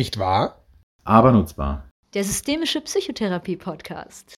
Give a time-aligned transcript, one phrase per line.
[0.00, 0.64] Nicht wahr?
[1.04, 1.90] Aber nutzbar.
[2.14, 4.34] Der systemische Psychotherapie-Podcast.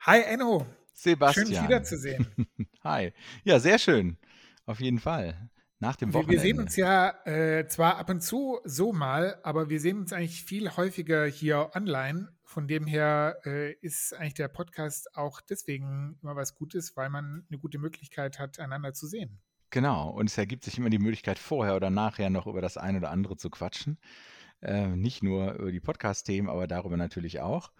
[0.00, 0.64] Hi Enno.
[0.94, 1.46] Sebastian.
[1.46, 2.26] Schön, dich wiederzusehen.
[2.84, 3.12] Hi.
[3.44, 4.16] Ja, sehr schön.
[4.64, 5.50] Auf jeden Fall.
[5.78, 6.32] Nach dem wir, Wochenende.
[6.32, 10.14] wir sehen uns ja äh, zwar ab und zu so mal, aber wir sehen uns
[10.14, 12.28] eigentlich viel häufiger hier online.
[12.48, 17.44] Von dem her äh, ist eigentlich der Podcast auch deswegen immer was Gutes, weil man
[17.50, 19.38] eine gute Möglichkeit hat, einander zu sehen.
[19.68, 20.08] Genau.
[20.08, 23.10] Und es ergibt sich immer die Möglichkeit, vorher oder nachher noch über das eine oder
[23.10, 23.98] andere zu quatschen.
[24.62, 27.70] Äh, nicht nur über die Podcast-Themen, aber darüber natürlich auch.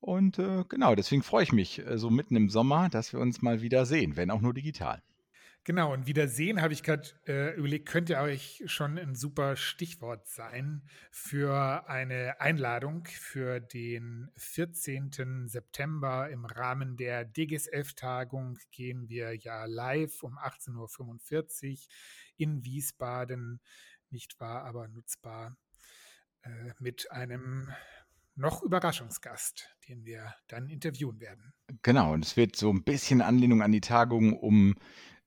[0.00, 3.42] Und äh, genau, deswegen freue ich mich äh, so mitten im Sommer, dass wir uns
[3.42, 5.02] mal wieder sehen, wenn auch nur digital.
[5.66, 10.82] Genau, und Wiedersehen habe ich gerade äh, überlegt, könnte euch schon ein super Stichwort sein
[11.10, 15.48] für eine Einladung für den 14.
[15.48, 21.78] September im Rahmen der DGSF-Tagung gehen wir ja live um 18.45 Uhr
[22.36, 23.62] in Wiesbaden,
[24.10, 25.56] nicht wahr, aber nutzbar,
[26.42, 27.70] äh, mit einem
[28.36, 31.54] noch Überraschungsgast, den wir dann interviewen werden.
[31.80, 34.74] Genau, und es wird so ein bisschen Anlehnung an die Tagung um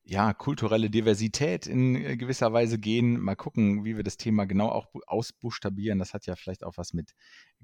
[0.09, 3.19] ja, kulturelle Diversität in äh, gewisser Weise gehen.
[3.19, 5.99] Mal gucken, wie wir das Thema genau auch ausbuchstabieren.
[5.99, 7.11] Das hat ja vielleicht auch was mit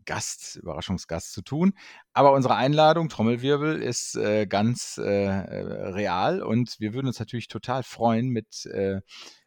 [0.06, 1.74] Gast, Überraschungsgast zu tun.
[2.12, 7.48] Aber unsere Einladung, Trommelwirbel, ist äh, ganz äh, äh real und wir würden uns natürlich
[7.48, 9.00] total freuen mit äh,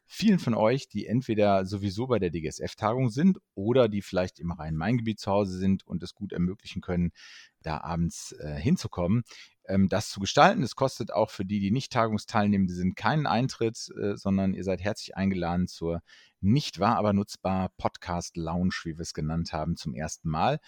[0.07, 5.21] vielen von euch, die entweder sowieso bei der DGSF-Tagung sind oder die vielleicht im Rhein-Main-Gebiet
[5.21, 7.11] zu Hause sind und es gut ermöglichen können,
[7.62, 9.25] da abends äh, hinzukommen,
[9.67, 10.62] ähm, das zu gestalten.
[10.62, 14.81] Es kostet auch für die, die nicht Tagungsteilnehmende sind, keinen Eintritt, äh, sondern ihr seid
[14.81, 16.03] herzlich eingeladen zur
[16.41, 20.61] nicht wahr, aber nutzbar Podcast Lounge, wie wir es genannt haben, zum ersten Mal.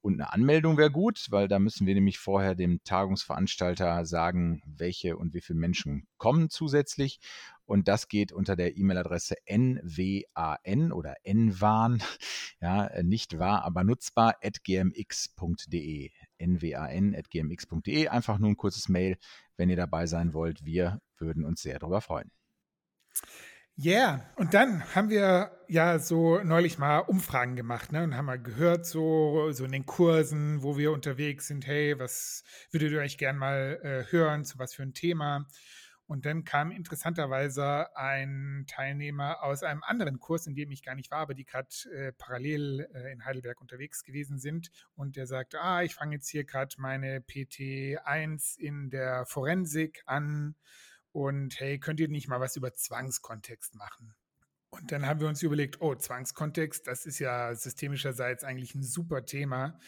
[0.00, 5.16] Und eine Anmeldung wäre gut, weil da müssen wir nämlich vorher dem Tagungsveranstalter sagen, welche
[5.16, 7.18] und wie viele Menschen kommen zusätzlich.
[7.66, 12.02] Und das geht unter der E-Mail-Adresse nwan oder nwan,
[12.60, 18.08] ja, nicht wahr, aber nutzbar, at gmx.de nwan.gmx.de.
[18.08, 19.18] Einfach nur ein kurzes Mail,
[19.56, 20.64] wenn ihr dabei sein wollt.
[20.64, 22.30] Wir würden uns sehr darüber freuen.
[23.78, 24.30] Ja, yeah.
[24.36, 28.04] und dann haben wir ja so neulich mal Umfragen gemacht ne?
[28.04, 32.42] und haben mal gehört, so, so in den Kursen, wo wir unterwegs sind, hey, was
[32.70, 35.46] würdet ihr euch gern mal äh, hören, zu was für ein Thema?
[36.06, 41.10] Und dann kam interessanterweise ein Teilnehmer aus einem anderen Kurs, in dem ich gar nicht
[41.10, 44.70] war, aber die gerade äh, parallel äh, in Heidelberg unterwegs gewesen sind.
[44.94, 50.54] Und der sagte, ah, ich fange jetzt hier gerade meine PT1 in der Forensik an.
[51.10, 54.14] Und hey, könnt ihr nicht mal was über Zwangskontext machen?
[54.70, 59.24] Und dann haben wir uns überlegt, oh, Zwangskontext, das ist ja systemischerseits eigentlich ein super
[59.24, 59.78] Thema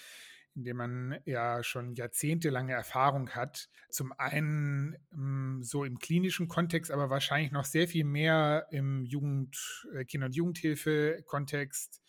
[0.55, 3.69] in dem man ja schon jahrzehntelange Erfahrung hat.
[3.91, 9.87] Zum einen hm, so im klinischen Kontext, aber wahrscheinlich noch sehr viel mehr im Jugend-,
[9.95, 12.03] äh, Kinder- und Jugendhilfe-Kontext,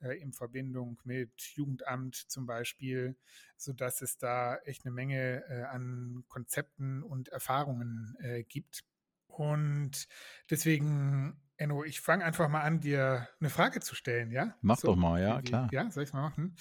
[0.00, 3.16] äh, in Verbindung mit Jugendamt zum Beispiel,
[3.56, 8.16] sodass es da echt eine Menge äh, an Konzepten und Erfahrungen
[8.48, 8.82] gibt.
[9.26, 10.08] Und
[10.50, 14.56] deswegen Enno, ich fange einfach mal an, dir eine Frage zu stellen, ja?
[14.62, 15.68] Mach so, doch mal, ja, klar.
[15.72, 16.56] Ja, soll ich es mal machen?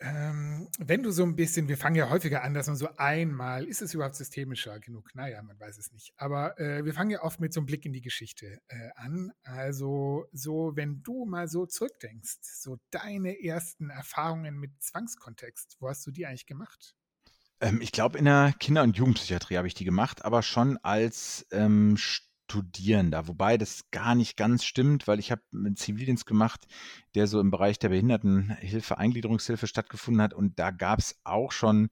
[0.00, 3.64] Ähm, wenn du so ein bisschen, wir fangen ja häufiger an, dass man so einmal,
[3.64, 5.14] ist es überhaupt systemischer genug?
[5.14, 6.12] Naja, man weiß es nicht.
[6.16, 9.32] Aber äh, wir fangen ja oft mit so einem Blick in die Geschichte äh, an.
[9.44, 16.04] Also so, wenn du mal so zurückdenkst, so deine ersten Erfahrungen mit Zwangskontext, wo hast
[16.06, 16.96] du die eigentlich gemacht?
[17.60, 21.46] Ähm, ich glaube, in der Kinder- und Jugendpsychiatrie habe ich die gemacht, aber schon als
[21.52, 21.96] ähm,
[22.50, 26.66] Studierender, wobei das gar nicht ganz stimmt, weil ich habe einen Zivildienst gemacht,
[27.14, 31.88] der so im Bereich der Behindertenhilfe, Eingliederungshilfe stattgefunden hat und da gab es auch schon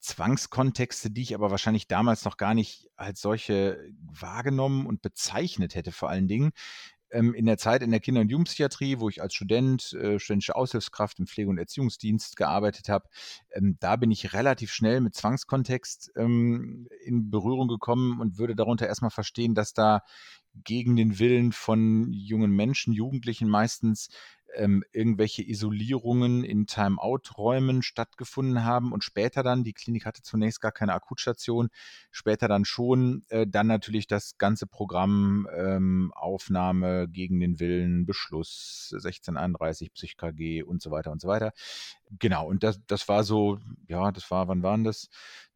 [0.00, 5.92] Zwangskontexte, die ich aber wahrscheinlich damals noch gar nicht als solche wahrgenommen und bezeichnet hätte
[5.92, 6.52] vor allen Dingen
[7.10, 10.56] ähm, in der Zeit in der Kinder- und Jugendpsychiatrie, wo ich als Student, äh, studentische
[10.56, 13.08] Aushilfskraft im Pflege- und Erziehungsdienst gearbeitet habe,
[13.52, 18.86] ähm, da bin ich relativ schnell mit Zwangskontext ähm, in Berührung gekommen und würde darunter
[18.86, 20.02] erstmal verstehen, dass da
[20.64, 24.08] gegen den Willen von jungen Menschen, Jugendlichen meistens
[24.56, 30.72] ähm, irgendwelche Isolierungen in Timeout-Räumen stattgefunden haben und später dann, die Klinik hatte zunächst gar
[30.72, 31.68] keine Akutstation,
[32.10, 38.90] später dann schon, äh, dann natürlich das ganze Programm ähm, Aufnahme gegen den Willen, Beschluss
[38.92, 41.52] 1631, PsychKG und so weiter und so weiter.
[42.18, 45.08] Genau, und das, das war so, ja, das war, wann waren das?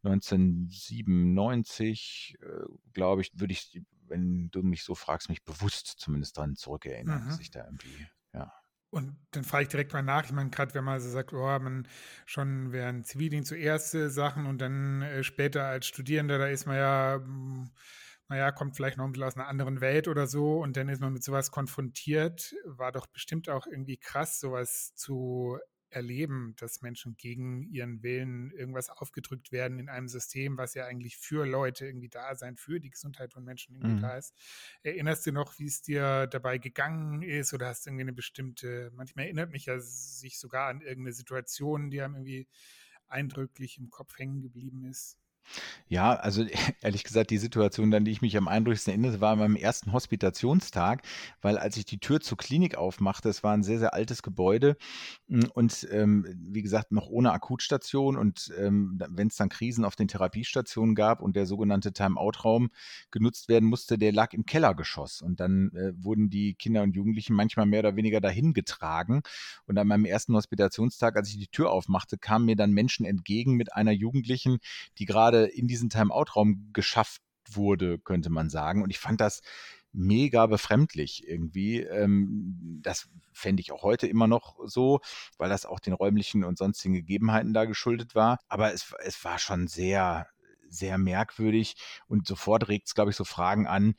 [0.02, 2.46] 1997, äh,
[2.92, 7.28] glaube ich, würde ich, wenn du mich so fragst, mich bewusst zumindest dran zurückerinnern, mhm.
[7.28, 8.52] dass ich da irgendwie, ja.
[8.90, 10.24] Und dann frage ich direkt mal nach.
[10.24, 11.86] Ich meine, gerade wenn man so sagt, oh, man
[12.26, 16.76] schon während Zivildienst so erste Sachen und dann äh, später als Studierender, da ist man
[16.76, 17.70] ja, hm,
[18.28, 21.00] naja, kommt vielleicht noch ein bisschen aus einer anderen Welt oder so und dann ist
[21.00, 22.54] man mit sowas konfrontiert.
[22.64, 25.58] War doch bestimmt auch irgendwie krass, sowas zu
[25.90, 31.18] erleben, dass Menschen gegen ihren Willen irgendwas aufgedrückt werden in einem System, was ja eigentlich
[31.18, 34.00] für Leute irgendwie da sein, für die Gesundheit von Menschen irgendwie mhm.
[34.00, 34.34] da ist.
[34.82, 38.90] Erinnerst du noch, wie es dir dabei gegangen ist oder hast du irgendwie eine bestimmte,
[38.94, 42.48] manchmal erinnert mich ja sich sogar an irgendeine Situation, die einem irgendwie
[43.08, 45.18] eindrücklich im Kopf hängen geblieben ist?
[45.88, 46.44] Ja, also
[46.82, 49.92] ehrlich gesagt, die Situation, an die ich mich am eindrücklichsten erinnere, war an meinem ersten
[49.92, 51.02] Hospitationstag,
[51.42, 54.76] weil als ich die Tür zur Klinik aufmachte, es war ein sehr, sehr altes Gebäude
[55.28, 59.96] hm, und ähm, wie gesagt, noch ohne Akutstation und ähm, wenn es dann Krisen auf
[59.96, 62.70] den Therapiestationen gab und der sogenannte Time-Out-Raum
[63.10, 65.22] genutzt werden musste, der lag im Kellergeschoss.
[65.22, 69.22] Und dann äh, wurden die Kinder und Jugendlichen manchmal mehr oder weniger dahin getragen.
[69.66, 73.54] Und an meinem ersten Hospitationstag, als ich die Tür aufmachte, kamen mir dann Menschen entgegen
[73.54, 74.58] mit einer Jugendlichen,
[74.98, 78.82] die gerade in diesen Time-Out-Raum geschafft wurde, könnte man sagen.
[78.82, 79.42] Und ich fand das
[79.92, 81.80] mega befremdlich irgendwie.
[81.80, 85.00] Ähm, das fände ich auch heute immer noch so,
[85.36, 88.38] weil das auch den räumlichen und sonstigen Gegebenheiten da geschuldet war.
[88.48, 90.28] Aber es, es war schon sehr,
[90.68, 91.74] sehr merkwürdig
[92.06, 93.94] und sofort regt es, glaube ich, so Fragen an,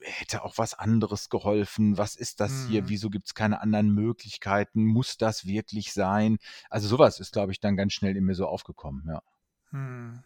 [0.00, 1.98] hätte auch was anderes geholfen?
[1.98, 2.68] Was ist das mhm.
[2.68, 2.88] hier?
[2.88, 4.84] Wieso gibt es keine anderen Möglichkeiten?
[4.84, 6.38] Muss das wirklich sein?
[6.70, 9.22] Also sowas ist, glaube ich, dann ganz schnell in mir so aufgekommen, ja.
[9.70, 10.22] Mhm.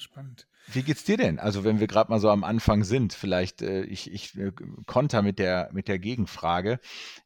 [0.00, 0.46] Spannend.
[0.66, 1.38] Wie geht's dir denn?
[1.38, 4.52] Also wenn wir gerade mal so am Anfang sind, vielleicht äh, ich, ich äh,
[4.86, 6.80] konter mit der mit der Gegenfrage.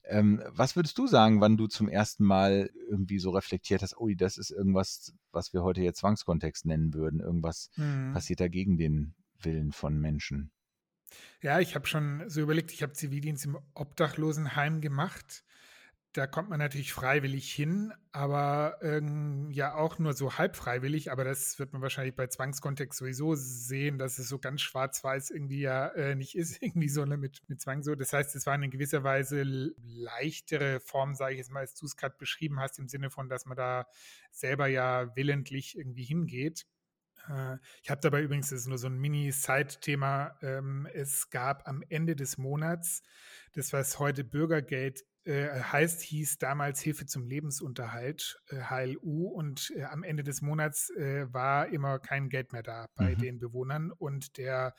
[0.04, 4.16] Ähm, was würdest du sagen, wann du zum ersten Mal irgendwie so reflektiert hast, ui,
[4.16, 7.20] das ist irgendwas, was wir heute jetzt Zwangskontext nennen würden.
[7.20, 8.12] Irgendwas mhm.
[8.12, 10.50] passiert da gegen den Willen von Menschen.
[11.42, 15.44] Ja, ich habe schon so überlegt, ich habe Zivildienst im Obdachlosenheim gemacht
[16.14, 21.10] da kommt man natürlich freiwillig hin, aber ähm, ja auch nur so halb freiwillig.
[21.10, 25.62] Aber das wird man wahrscheinlich bei Zwangskontext sowieso sehen, dass es so ganz schwarz-weiß irgendwie
[25.62, 27.96] ja äh, nicht ist, irgendwie so ne, mit, mit Zwang so.
[27.96, 29.42] Das heißt, es war in gewisser Weise
[29.76, 33.28] leichtere Form, sage ich jetzt mal, als du es gerade beschrieben hast, im Sinne von,
[33.28, 33.86] dass man da
[34.30, 36.64] selber ja willentlich irgendwie hingeht.
[37.28, 41.82] Äh, ich habe dabei übrigens, das ist nur so ein Mini-Side-Thema, ähm, es gab am
[41.88, 43.02] Ende des Monats
[43.52, 49.84] das, was heute Bürgergeld äh, heißt, hieß damals Hilfe zum Lebensunterhalt, äh, HLU, und äh,
[49.84, 53.18] am Ende des Monats äh, war immer kein Geld mehr da bei mhm.
[53.18, 54.74] den Bewohnern und der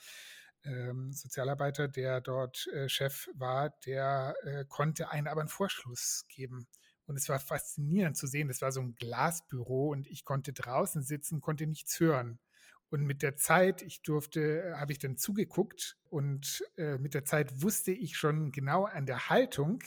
[0.64, 6.66] ähm, Sozialarbeiter, der dort äh, Chef war, der äh, konnte einen aber einen Vorschluss geben.
[7.06, 11.02] Und es war faszinierend zu sehen, das war so ein Glasbüro und ich konnte draußen
[11.02, 12.40] sitzen, konnte nichts hören.
[12.88, 17.62] Und mit der Zeit, ich durfte, habe ich dann zugeguckt und äh, mit der Zeit
[17.62, 19.82] wusste ich schon genau an der Haltung,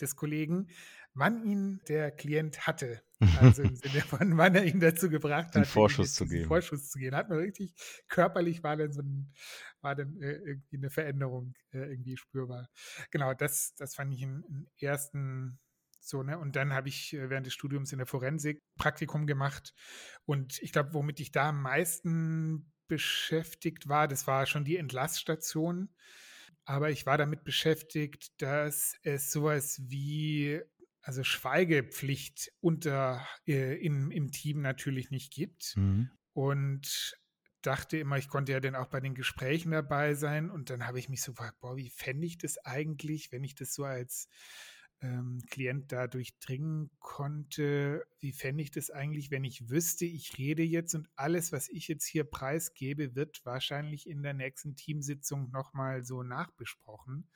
[0.00, 0.68] des Kollegen,
[1.14, 3.02] wann ihn der Klient hatte.
[3.40, 6.46] Also im Sinne von, wann er ihn dazu gebracht hat, den Vorschuss zu geben.
[6.46, 7.14] Vorschuss zu gehen.
[7.14, 7.74] Hat man richtig
[8.08, 9.32] körperlich war dann so ein,
[9.80, 12.68] war dann äh, irgendwie eine Veränderung äh, irgendwie spürbar.
[13.10, 15.58] Genau, das, das fand ich im ersten
[16.00, 16.38] so, ne?
[16.38, 19.72] Und dann habe ich äh, während des Studiums in der Forensik Praktikum gemacht.
[20.26, 25.88] Und ich glaube, womit ich da am meisten beschäftigt war, das war schon die Entlassstation
[26.64, 30.60] aber ich war damit beschäftigt, dass es sowas wie,
[31.00, 35.76] also Schweigepflicht unter, äh, im, im Team natürlich nicht gibt.
[35.76, 36.10] Mhm.
[36.32, 37.18] Und
[37.62, 40.50] dachte immer, ich konnte ja dann auch bei den Gesprächen dabei sein.
[40.50, 43.54] Und dann habe ich mich so gefragt, boah, wie fände ich das eigentlich, wenn ich
[43.54, 44.28] das so als
[45.00, 50.62] ähm, Klient da durchdringen konnte, wie fände ich das eigentlich, wenn ich wüsste, ich rede
[50.62, 56.04] jetzt und alles, was ich jetzt hier preisgebe, wird wahrscheinlich in der nächsten Teamsitzung nochmal
[56.04, 57.28] so nachbesprochen.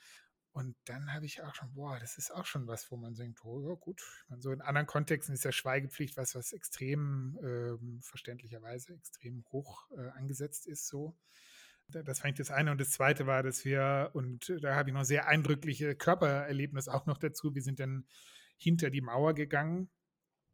[0.53, 3.45] Und dann habe ich auch schon, boah, das ist auch schon was, wo man denkt,
[3.45, 4.03] oh ja gut.
[4.38, 10.09] so in anderen Kontexten ist ja Schweigepflicht was, was extrem äh, verständlicherweise extrem hoch äh,
[10.17, 11.17] angesetzt ist so.
[11.90, 12.71] Das ich das eine.
[12.71, 17.07] Und das zweite war, dass wir, und da habe ich noch sehr eindrückliche Körpererlebnisse auch
[17.07, 18.07] noch dazu, wir sind dann
[18.59, 19.88] hinter die Mauer gegangen.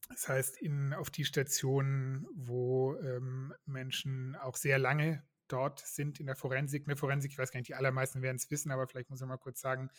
[0.08, 6.26] Das heißt, in, auf die Station, wo ähm, Menschen auch sehr lange dort sind in
[6.26, 6.86] der Forensik.
[6.86, 9.26] Eine Forensik, ich weiß gar nicht, die allermeisten werden es wissen, aber vielleicht muss ich
[9.26, 9.90] mal kurz sagen,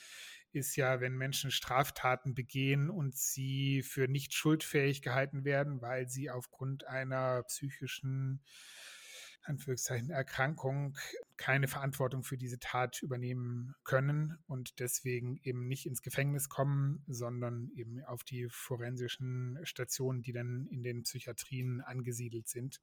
[0.51, 6.29] ist ja, wenn Menschen Straftaten begehen und sie für nicht schuldfähig gehalten werden, weil sie
[6.29, 8.43] aufgrund einer psychischen
[9.45, 10.97] Anführungszeichen Erkrankung
[11.37, 17.69] keine Verantwortung für diese Tat übernehmen können und deswegen eben nicht ins Gefängnis kommen, sondern
[17.75, 22.79] eben auf die forensischen Stationen, die dann in den Psychiatrien angesiedelt sind.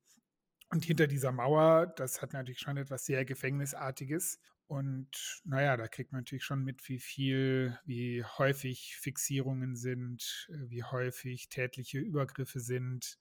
[0.71, 4.39] Und hinter dieser Mauer, das hat natürlich schon etwas sehr Gefängnisartiges.
[4.67, 10.83] Und naja, da kriegt man natürlich schon mit, wie viel, wie häufig Fixierungen sind, wie
[10.83, 13.19] häufig tätliche Übergriffe sind.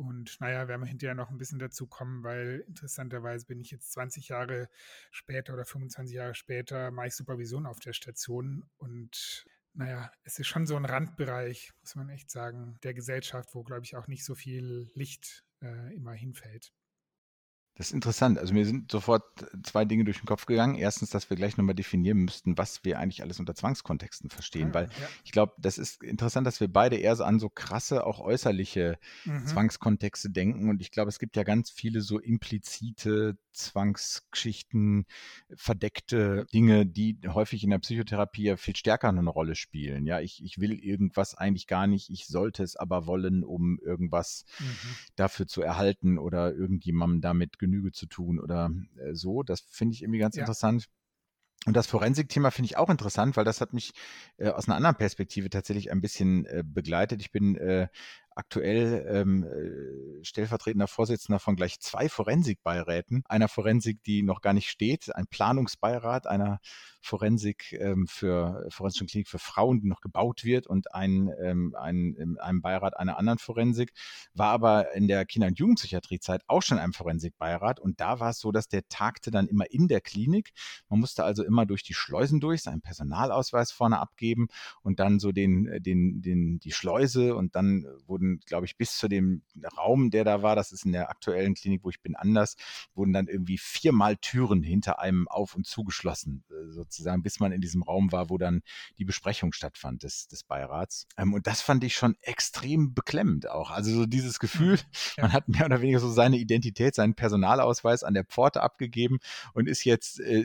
[0.00, 3.92] Und naja, werden wir hinterher noch ein bisschen dazu kommen, weil interessanterweise bin ich jetzt
[3.92, 4.70] 20 Jahre
[5.10, 8.64] später oder 25 Jahre später, mache ich Supervision auf der Station.
[8.78, 13.62] Und naja, es ist schon so ein Randbereich, muss man echt sagen, der Gesellschaft, wo,
[13.62, 16.72] glaube ich, auch nicht so viel Licht äh, immer hinfällt.
[17.80, 18.38] Das ist interessant.
[18.38, 19.22] Also mir sind sofort
[19.62, 20.74] zwei Dinge durch den Kopf gegangen.
[20.74, 24.68] Erstens, dass wir gleich nochmal definieren müssten, was wir eigentlich alles unter Zwangskontexten verstehen.
[24.72, 25.08] Ah, weil ja.
[25.24, 28.98] ich glaube, das ist interessant, dass wir beide eher so an so krasse, auch äußerliche
[29.24, 29.46] mhm.
[29.46, 30.68] Zwangskontexte denken.
[30.68, 35.06] Und ich glaube, es gibt ja ganz viele so implizite Zwangsgeschichten,
[35.54, 40.06] verdeckte Dinge, die häufig in der Psychotherapie ja viel stärker eine Rolle spielen.
[40.06, 44.44] Ja, ich, ich will irgendwas eigentlich gar nicht, ich sollte es aber wollen, um irgendwas
[44.58, 44.64] mhm.
[45.16, 49.42] dafür zu erhalten oder irgendjemandem damit Genüge zu tun oder äh, so.
[49.42, 50.42] Das finde ich irgendwie ganz ja.
[50.42, 50.88] interessant.
[51.66, 53.92] Und das Forensikthema finde ich auch interessant, weil das hat mich
[54.38, 57.20] äh, aus einer anderen Perspektive tatsächlich ein bisschen äh, begleitet.
[57.20, 57.88] Ich bin äh,
[58.30, 63.24] aktuell ähm, äh, stellvertretender Vorsitzender von gleich zwei Forensikbeiräten.
[63.26, 66.60] Einer Forensik, die noch gar nicht steht, ein Planungsbeirat einer
[67.00, 72.38] Forensik ähm, für Forensische Klinik für Frauen, die noch gebaut wird und ein, ähm, ein,
[72.38, 73.92] einem Beirat einer anderen Forensik.
[74.34, 78.30] War aber in der Kinder- und Jugendpsychiatriezeit auch schon in einem Forensikbeirat und da war
[78.30, 80.52] es so, dass der tagte dann immer in der Klinik.
[80.88, 84.48] Man musste also immer durch die Schleusen durch, seinen Personalausweis vorne abgeben
[84.82, 89.08] und dann so den, den, den, die Schleuse und dann wurden, glaube ich, bis zu
[89.08, 89.42] dem
[89.76, 92.56] Raum, der da war, das ist in der aktuellen Klinik, wo ich bin, anders,
[92.94, 97.52] wurden dann irgendwie viermal Türen hinter einem auf und zugeschlossen, äh, so sozusagen, bis man
[97.52, 98.62] in diesem Raum war, wo dann
[98.98, 101.06] die Besprechung stattfand des, des Beirats.
[101.16, 103.70] Ähm, und das fand ich schon extrem beklemmend auch.
[103.70, 104.78] Also so dieses Gefühl, mhm.
[105.16, 105.22] ja.
[105.24, 109.18] man hat mehr oder weniger so seine Identität, seinen Personalausweis an der Pforte abgegeben
[109.54, 110.44] und ist jetzt äh,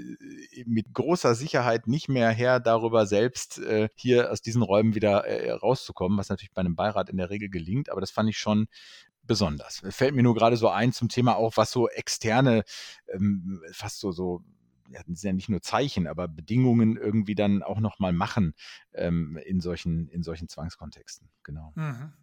[0.65, 5.51] mit großer Sicherheit nicht mehr Herr darüber selbst, äh, hier aus diesen Räumen wieder äh,
[5.51, 7.89] rauszukommen, was natürlich bei einem Beirat in der Regel gelingt.
[7.89, 8.67] Aber das fand ich schon
[9.27, 9.81] besonders.
[9.89, 12.63] Fällt mir nur gerade so ein zum Thema auch, was so externe,
[13.11, 14.43] ähm, fast so, so
[14.89, 18.53] ja, sind ja nicht nur Zeichen, aber Bedingungen irgendwie dann auch nochmal machen
[18.93, 21.29] ähm, in, solchen, in solchen Zwangskontexten.
[21.43, 21.73] Genau.
[21.75, 22.13] Mhm.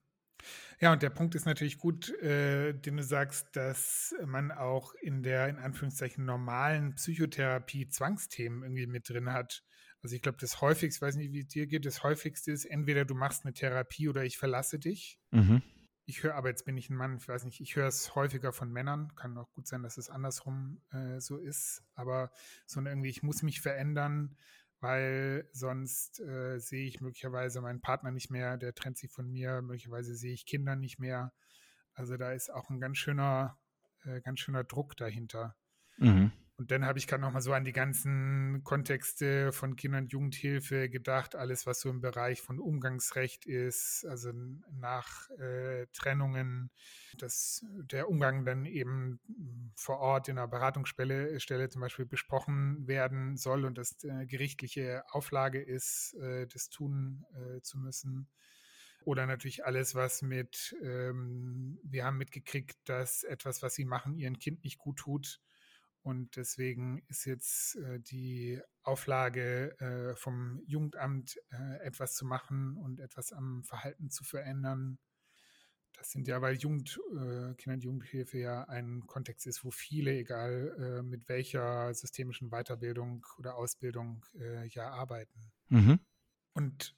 [0.80, 5.22] Ja, und der Punkt ist natürlich gut, äh, den du sagst, dass man auch in
[5.22, 9.62] der in Anführungszeichen normalen Psychotherapie Zwangsthemen irgendwie mit drin hat.
[10.02, 12.64] Also ich glaube, das häufigste, ich weiß nicht, wie es dir geht, das häufigste ist,
[12.64, 15.20] entweder du machst eine Therapie oder ich verlasse dich.
[15.30, 15.62] Mhm
[16.04, 18.52] ich höre, aber jetzt bin ich ein Mann, ich weiß nicht, ich höre es häufiger
[18.52, 22.30] von Männern, kann auch gut sein, dass es andersrum äh, so ist, aber
[22.66, 24.36] so irgendwie, ich muss mich verändern,
[24.80, 29.62] weil sonst äh, sehe ich möglicherweise meinen Partner nicht mehr, der trennt sich von mir,
[29.62, 31.32] möglicherweise sehe ich Kinder nicht mehr.
[31.94, 33.58] Also da ist auch ein ganz schöner,
[34.04, 35.56] äh, ganz schöner Druck dahinter.
[35.98, 36.32] Mhm.
[36.58, 40.12] Und dann habe ich gerade noch mal so an die ganzen Kontexte von Kinder- und
[40.12, 44.32] Jugendhilfe gedacht, alles, was so im Bereich von Umgangsrecht ist, also
[44.70, 46.70] nach äh, Trennungen,
[47.16, 49.20] dass der Umgang dann eben
[49.76, 55.04] vor Ort in einer Beratungsstelle Stelle zum Beispiel besprochen werden soll und das äh, gerichtliche
[55.10, 58.28] Auflage ist, äh, das tun äh, zu müssen.
[59.04, 64.38] Oder natürlich alles, was mit, ähm, wir haben mitgekriegt, dass etwas, was sie machen, ihrem
[64.38, 65.40] Kind nicht gut tut
[66.02, 73.00] und deswegen ist jetzt äh, die Auflage äh, vom Jugendamt äh, etwas zu machen und
[73.00, 74.98] etwas am Verhalten zu verändern.
[75.92, 80.12] Das sind ja, weil Jugend, äh, Kinder- und Jugendhilfe ja ein Kontext ist, wo viele,
[80.12, 85.52] egal äh, mit welcher systemischen Weiterbildung oder Ausbildung, äh, ja arbeiten.
[85.68, 86.00] Mhm.
[86.54, 86.96] Und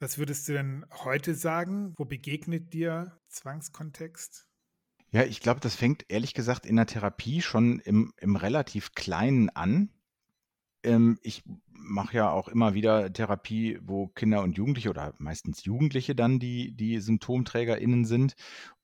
[0.00, 1.94] was würdest du denn heute sagen?
[1.96, 4.48] Wo begegnet dir Zwangskontext?
[5.12, 9.50] Ja, ich glaube, das fängt ehrlich gesagt in der Therapie schon im, im relativ Kleinen
[9.50, 9.90] an.
[10.82, 16.14] Ähm, ich mache ja auch immer wieder Therapie, wo Kinder und Jugendliche oder meistens Jugendliche
[16.14, 18.36] dann die, die SymptomträgerInnen sind.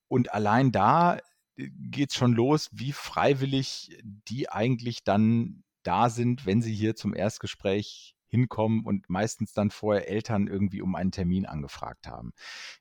[0.09, 1.17] Und allein da
[1.57, 6.95] äh, geht es schon los, wie freiwillig die eigentlich dann da sind, wenn sie hier
[6.95, 12.33] zum Erstgespräch hinkommen und meistens dann vorher Eltern irgendwie um einen Termin angefragt haben.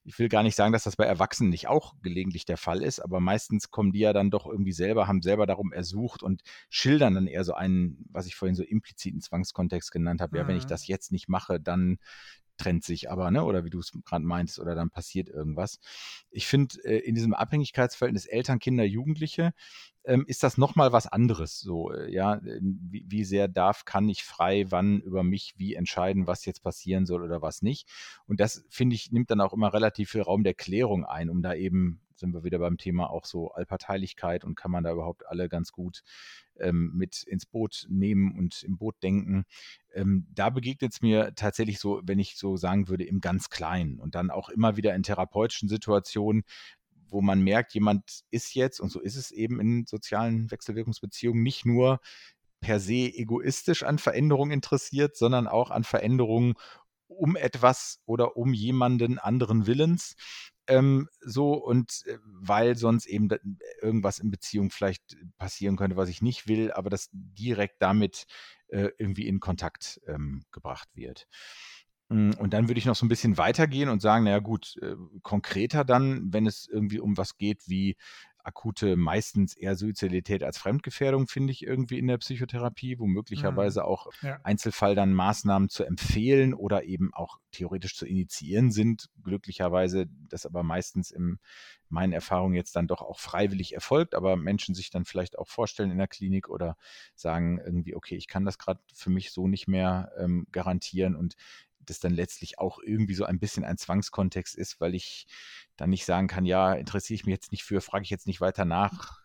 [0.03, 2.99] Ich will gar nicht sagen, dass das bei Erwachsenen nicht auch gelegentlich der Fall ist,
[2.99, 7.15] aber meistens kommen die ja dann doch irgendwie selber, haben selber darum ersucht und schildern
[7.15, 10.35] dann eher so einen, was ich vorhin so impliziten Zwangskontext genannt habe.
[10.35, 10.41] Mhm.
[10.41, 10.69] Ja, wenn ich mhm.
[10.69, 11.97] das jetzt nicht mache, dann
[12.57, 13.43] trennt sich aber, ne?
[13.43, 15.79] Oder wie du es gerade meintest, oder dann passiert irgendwas.
[16.29, 19.53] Ich finde, äh, in diesem Abhängigkeitsverhältnis Eltern, Kinder, Jugendliche
[20.07, 21.59] ähm, ist das nochmal was anderes.
[21.59, 25.75] So, äh, ja, ähm, wie, wie, sehr darf, kann ich frei, wann über mich wie
[25.75, 27.87] entscheiden, was jetzt passieren soll oder was nicht.
[28.25, 31.41] Und das, finde ich, nimmt dann auch immer relativ viel Raum der Klärung ein, um
[31.41, 35.27] da eben sind wir wieder beim Thema auch so Allparteilichkeit und kann man da überhaupt
[35.27, 36.01] alle ganz gut
[36.59, 39.45] ähm, mit ins Boot nehmen und im Boot denken.
[39.93, 43.99] Ähm, da begegnet es mir tatsächlich so, wenn ich so sagen würde, im ganz Kleinen
[43.99, 46.43] und dann auch immer wieder in therapeutischen Situationen,
[47.09, 51.65] wo man merkt, jemand ist jetzt, und so ist es eben in sozialen Wechselwirkungsbeziehungen, nicht
[51.65, 51.99] nur
[52.59, 56.55] per se egoistisch an Veränderungen interessiert, sondern auch an Veränderungen
[57.07, 60.15] um etwas oder um jemanden anderen Willens.
[60.67, 63.29] Ähm, so und äh, weil sonst eben
[63.81, 68.25] irgendwas in Beziehung vielleicht passieren könnte, was ich nicht will, aber das direkt damit
[68.67, 71.27] äh, irgendwie in Kontakt ähm, gebracht wird.
[72.09, 74.95] Hm, und dann würde ich noch so ein bisschen weitergehen und sagen, naja gut, äh,
[75.23, 77.97] konkreter dann, wenn es irgendwie um was geht wie
[78.47, 83.85] akute, meistens eher Suizidalität als Fremdgefährdung, finde ich irgendwie in der Psychotherapie, wo möglicherweise mhm.
[83.85, 84.39] auch ja.
[84.43, 89.09] Einzelfall dann Maßnahmen zu empfehlen oder eben auch theoretisch zu initiieren sind.
[89.21, 91.39] Glücklicherweise das aber meistens in
[91.89, 95.91] meinen Erfahrungen jetzt dann doch auch freiwillig erfolgt, aber Menschen sich dann vielleicht auch vorstellen
[95.91, 96.77] in der Klinik oder
[97.15, 101.35] sagen irgendwie, okay, ich kann das gerade für mich so nicht mehr ähm, garantieren und
[101.89, 105.27] das dann letztlich auch irgendwie so ein bisschen ein Zwangskontext ist, weil ich
[105.75, 108.41] dann nicht sagen kann, ja, interessiere ich mich jetzt nicht für, frage ich jetzt nicht
[108.41, 109.21] weiter nach,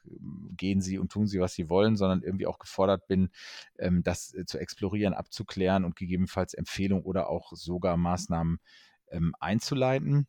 [0.57, 3.31] gehen Sie und tun Sie, was Sie wollen, sondern irgendwie auch gefordert bin,
[3.79, 8.59] ähm, das äh, zu explorieren, abzuklären und gegebenenfalls Empfehlungen oder auch sogar Maßnahmen
[9.11, 10.27] ähm, einzuleiten.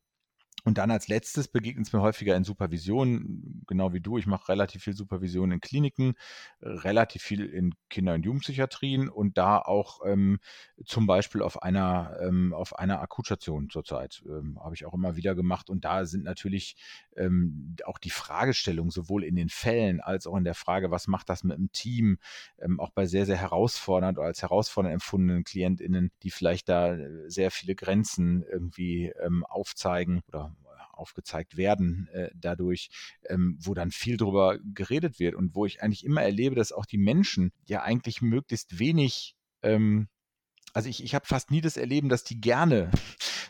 [0.65, 4.17] Und dann als letztes begegnet es mir häufiger in Supervision, genau wie du.
[4.17, 6.13] Ich mache relativ viel Supervision in Kliniken,
[6.61, 10.39] relativ viel in Kinder- und Jugendpsychiatrien und da auch ähm,
[10.85, 14.23] zum Beispiel auf einer, ähm, auf einer Akutstation zurzeit.
[14.25, 15.69] Ähm, Habe ich auch immer wieder gemacht.
[15.69, 16.77] Und da sind natürlich
[17.17, 21.29] ähm, auch die Fragestellungen sowohl in den Fällen als auch in der Frage, was macht
[21.29, 22.17] das mit dem Team,
[22.59, 27.29] ähm, auch bei sehr, sehr herausfordernd oder als herausfordernd empfundenen KlientInnen, die vielleicht da äh,
[27.29, 30.52] sehr viele Grenzen irgendwie ähm, aufzeigen oder
[30.93, 32.89] aufgezeigt werden äh, dadurch,
[33.27, 36.85] ähm, wo dann viel drüber geredet wird und wo ich eigentlich immer erlebe, dass auch
[36.85, 40.07] die Menschen ja eigentlich möglichst wenig ähm,
[40.73, 42.89] also ich, ich habe fast nie das Erleben, dass die gerne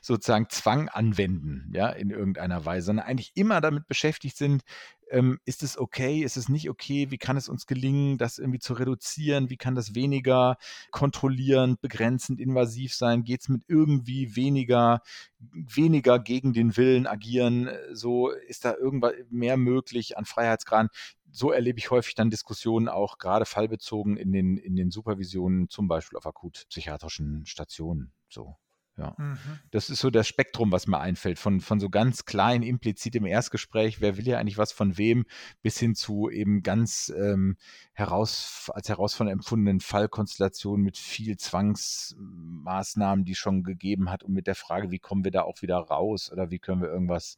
[0.03, 4.63] sozusagen Zwang anwenden, ja, in irgendeiner Weise, sondern eigentlich immer damit beschäftigt sind,
[5.09, 8.59] ähm, ist es okay, ist es nicht okay, wie kann es uns gelingen, das irgendwie
[8.59, 10.57] zu reduzieren, wie kann das weniger
[10.91, 15.01] kontrollierend, begrenzend, invasiv sein, geht es mit irgendwie weniger,
[15.39, 20.89] weniger gegen den Willen agieren, so ist da irgendwas mehr möglich an Freiheitsgraden
[21.35, 25.87] so erlebe ich häufig dann Diskussionen auch gerade fallbezogen in den, in den Supervisionen, zum
[25.87, 28.11] Beispiel auf akut psychiatrischen Stationen.
[28.29, 28.55] So.
[28.95, 29.15] Ja.
[29.17, 29.37] Mhm.
[29.71, 33.25] Das ist so das Spektrum, was mir einfällt, von, von so ganz klein, implizit im
[33.25, 35.25] Erstgespräch, wer will ja eigentlich was von wem,
[35.63, 37.57] bis hin zu eben ganz ähm,
[37.93, 44.55] heraus, als herausfordernd empfundenen Fallkonstellationen mit viel Zwangsmaßnahmen, die schon gegeben hat und mit der
[44.55, 47.37] Frage, wie kommen wir da auch wieder raus oder wie können wir irgendwas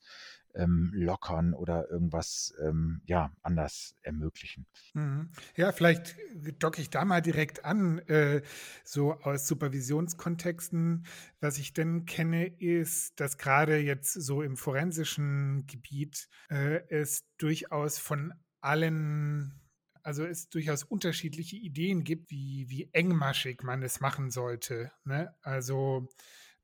[0.55, 4.65] ähm, lockern oder irgendwas ähm, ja anders ermöglichen.
[4.93, 5.29] Mhm.
[5.55, 6.15] Ja, vielleicht
[6.59, 7.99] docke ich da mal direkt an.
[8.07, 8.41] Äh,
[8.83, 11.05] so aus Supervisionskontexten,
[11.39, 17.97] was ich denn kenne, ist, dass gerade jetzt so im forensischen Gebiet äh, es durchaus
[17.97, 19.61] von allen
[20.05, 24.91] also es durchaus unterschiedliche Ideen gibt, wie, wie engmaschig man es machen sollte.
[25.03, 25.33] Ne?
[25.41, 26.07] Also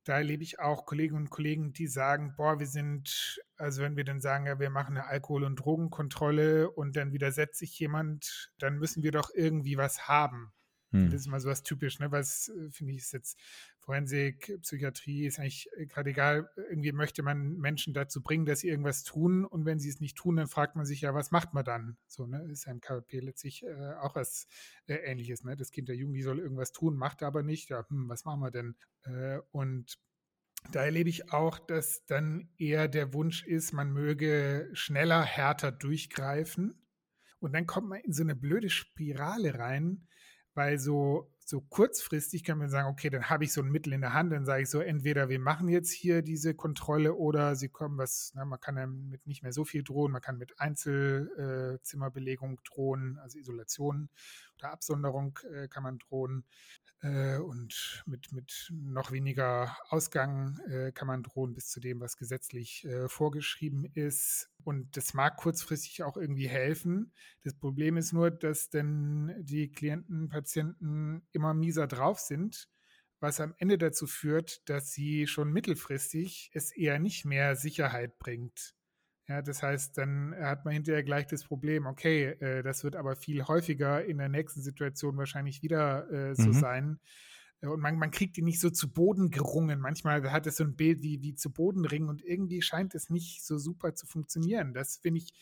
[0.04, 4.02] da erlebe ich auch Kolleginnen und Kollegen, die sagen, boah, wir sind, also wenn wir
[4.02, 8.76] dann sagen, ja, wir machen eine Alkohol- und Drogenkontrolle und dann widersetzt sich jemand, dann
[8.76, 10.52] müssen wir doch irgendwie was haben.
[10.90, 11.10] Hm.
[11.10, 12.10] Das ist mal so was typisch, ne?
[12.10, 13.38] Was äh, finde ich ist jetzt
[13.78, 16.50] Forensik, Psychiatrie ist eigentlich äh, gerade egal.
[16.56, 20.16] Irgendwie möchte man Menschen dazu bringen, dass sie irgendwas tun und wenn sie es nicht
[20.16, 21.96] tun, dann fragt man sich ja, was macht man dann?
[22.08, 22.44] So, ne?
[22.50, 24.48] Ist ja im KP letztlich äh, auch was
[24.86, 25.56] äh, Ähnliches, ne?
[25.56, 27.70] Das Kind der Jugend, die soll irgendwas tun, macht aber nicht.
[27.70, 28.76] Ja, hm, was machen wir denn?
[29.04, 29.98] Äh, und
[30.70, 36.74] da erlebe ich auch, dass dann eher der Wunsch ist, man möge schneller, härter durchgreifen.
[37.40, 40.06] Und dann kommt man in so eine blöde Spirale rein,
[40.54, 44.00] weil so, so kurzfristig kann man sagen, okay, dann habe ich so ein Mittel in
[44.00, 47.68] der Hand, dann sage ich so, entweder wir machen jetzt hier diese Kontrolle oder sie
[47.68, 52.54] kommen was, na, man kann damit nicht mehr so viel drohen, man kann mit Einzelzimmerbelegung
[52.54, 54.08] äh, drohen, also Isolation
[54.56, 56.44] oder Absonderung äh, kann man drohen.
[57.02, 62.16] Äh, und mit, mit noch weniger Ausgang äh, kann man drohen bis zu dem, was
[62.16, 64.50] gesetzlich äh, vorgeschrieben ist.
[64.62, 67.12] Und das mag kurzfristig auch irgendwie helfen.
[67.42, 72.68] Das Problem ist nur, dass dann die Klienten, Patienten immer mieser drauf sind,
[73.18, 78.74] was am Ende dazu führt, dass sie schon mittelfristig es eher nicht mehr Sicherheit bringt.
[79.32, 83.16] Ja, das heißt, dann hat man hinterher gleich das Problem, okay, äh, das wird aber
[83.16, 86.52] viel häufiger in der nächsten Situation wahrscheinlich wieder äh, so mhm.
[86.52, 87.00] sein.
[87.62, 89.80] Und man, man kriegt die nicht so zu Boden gerungen.
[89.80, 93.08] Manchmal hat es so ein Bild wie, wie zu Boden ringen und irgendwie scheint es
[93.08, 94.74] nicht so super zu funktionieren.
[94.74, 95.32] Das finde ich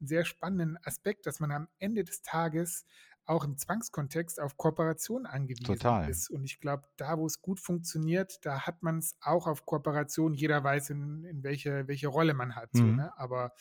[0.00, 2.84] einen sehr spannenden Aspekt, dass man am Ende des Tages
[3.26, 6.08] auch im Zwangskontext auf Kooperation angewiesen Total.
[6.08, 6.30] ist.
[6.30, 10.34] Und ich glaube, da, wo es gut funktioniert, da hat man es auch auf Kooperation.
[10.34, 12.70] Jeder weiß, in, in welche, welche Rolle man hat.
[12.72, 12.96] So, Mhm.
[12.96, 13.12] ne?
[13.18, 13.52] Aber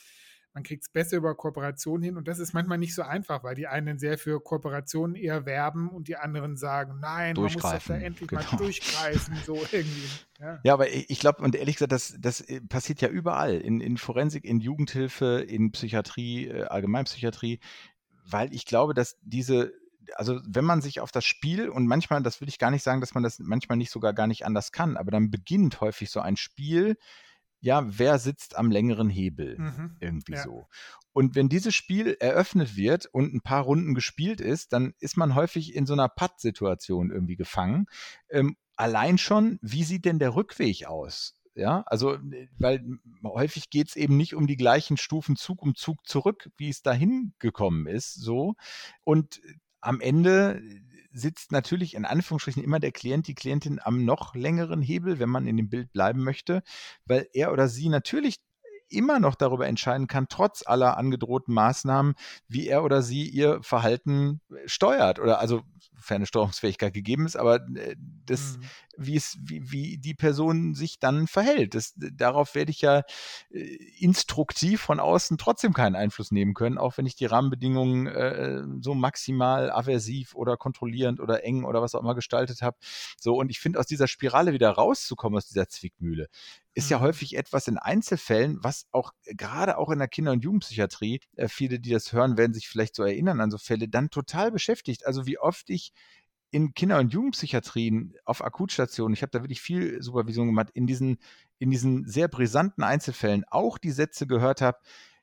[0.55, 2.15] man kriegt es besser über Kooperation hin.
[2.15, 5.89] Und das ist manchmal nicht so einfach, weil die einen sehr für Kooperation eher werben
[5.89, 8.41] und die anderen sagen, nein, man muss doch da endlich genau.
[8.41, 9.35] mal durchgreifen.
[9.45, 10.07] So irgendwie.
[10.39, 10.59] Ja.
[10.63, 13.55] Ja, aber ich ich glaube, und ehrlich gesagt, das, das äh, passiert ja überall.
[13.55, 17.59] In, in Forensik, in Jugendhilfe, in Psychiatrie, äh, Allgemeinpsychiatrie,
[18.27, 19.73] weil ich glaube, dass diese,
[20.15, 23.01] also wenn man sich auf das Spiel und manchmal, das will ich gar nicht sagen,
[23.01, 26.19] dass man das manchmal nicht sogar gar nicht anders kann, aber dann beginnt häufig so
[26.19, 26.97] ein Spiel,
[27.59, 29.57] ja, wer sitzt am längeren Hebel?
[29.57, 29.97] Mhm.
[29.99, 30.43] Irgendwie Ja.
[30.43, 30.67] so.
[31.13, 35.33] Und wenn dieses Spiel eröffnet wird und ein paar Runden gespielt ist, dann ist man
[35.33, 37.87] häufig in so einer Patt-Situation irgendwie gefangen.
[38.29, 41.33] Ähm, allein schon, wie sieht denn der Rückweg aus?
[41.55, 42.83] Ja, also, äh, weil
[43.23, 46.81] häufig geht es eben nicht um die gleichen Stufen Zug um Zug zurück, wie es
[46.81, 48.55] dahin gekommen ist, so.
[49.03, 50.61] Und äh, am Ende
[51.11, 55.47] sitzt natürlich in Anführungsstrichen immer der Klient, die Klientin am noch längeren Hebel, wenn man
[55.47, 56.61] in dem Bild bleiben möchte,
[57.05, 58.37] weil er oder sie natürlich
[58.89, 62.15] immer noch darüber entscheiden kann, trotz aller angedrohten Maßnahmen,
[62.47, 65.63] wie er oder sie ihr Verhalten äh, steuert oder also
[65.95, 68.71] sofern eine Steuerungsfähigkeit gegeben ist, aber äh, das, Mhm.
[68.97, 71.75] wie es, wie, wie die Person sich dann verhält.
[71.75, 73.03] Das, darauf werde ich ja
[73.51, 78.63] äh, instruktiv von außen trotzdem keinen Einfluss nehmen können, auch wenn ich die Rahmenbedingungen äh,
[78.81, 82.77] so maximal aversiv oder kontrollierend oder eng oder was auch immer gestaltet habe.
[83.19, 86.27] So, und ich finde, aus dieser Spirale wieder rauszukommen, aus dieser Zwickmühle,
[86.73, 86.99] ist ja Mhm.
[86.99, 91.79] häufig etwas in Einzelfällen, was auch gerade auch in der Kinder- und Jugendpsychiatrie, äh, viele,
[91.79, 95.05] die das hören, werden sich vielleicht so erinnern an so Fälle, dann total beschäftigt.
[95.05, 95.84] Also wie oft ich
[96.51, 101.17] in Kinder- und Jugendpsychiatrien auf Akutstationen, ich habe da wirklich viel Supervision gemacht, in diesen,
[101.59, 104.77] in diesen sehr brisanten Einzelfällen auch die Sätze gehört habe,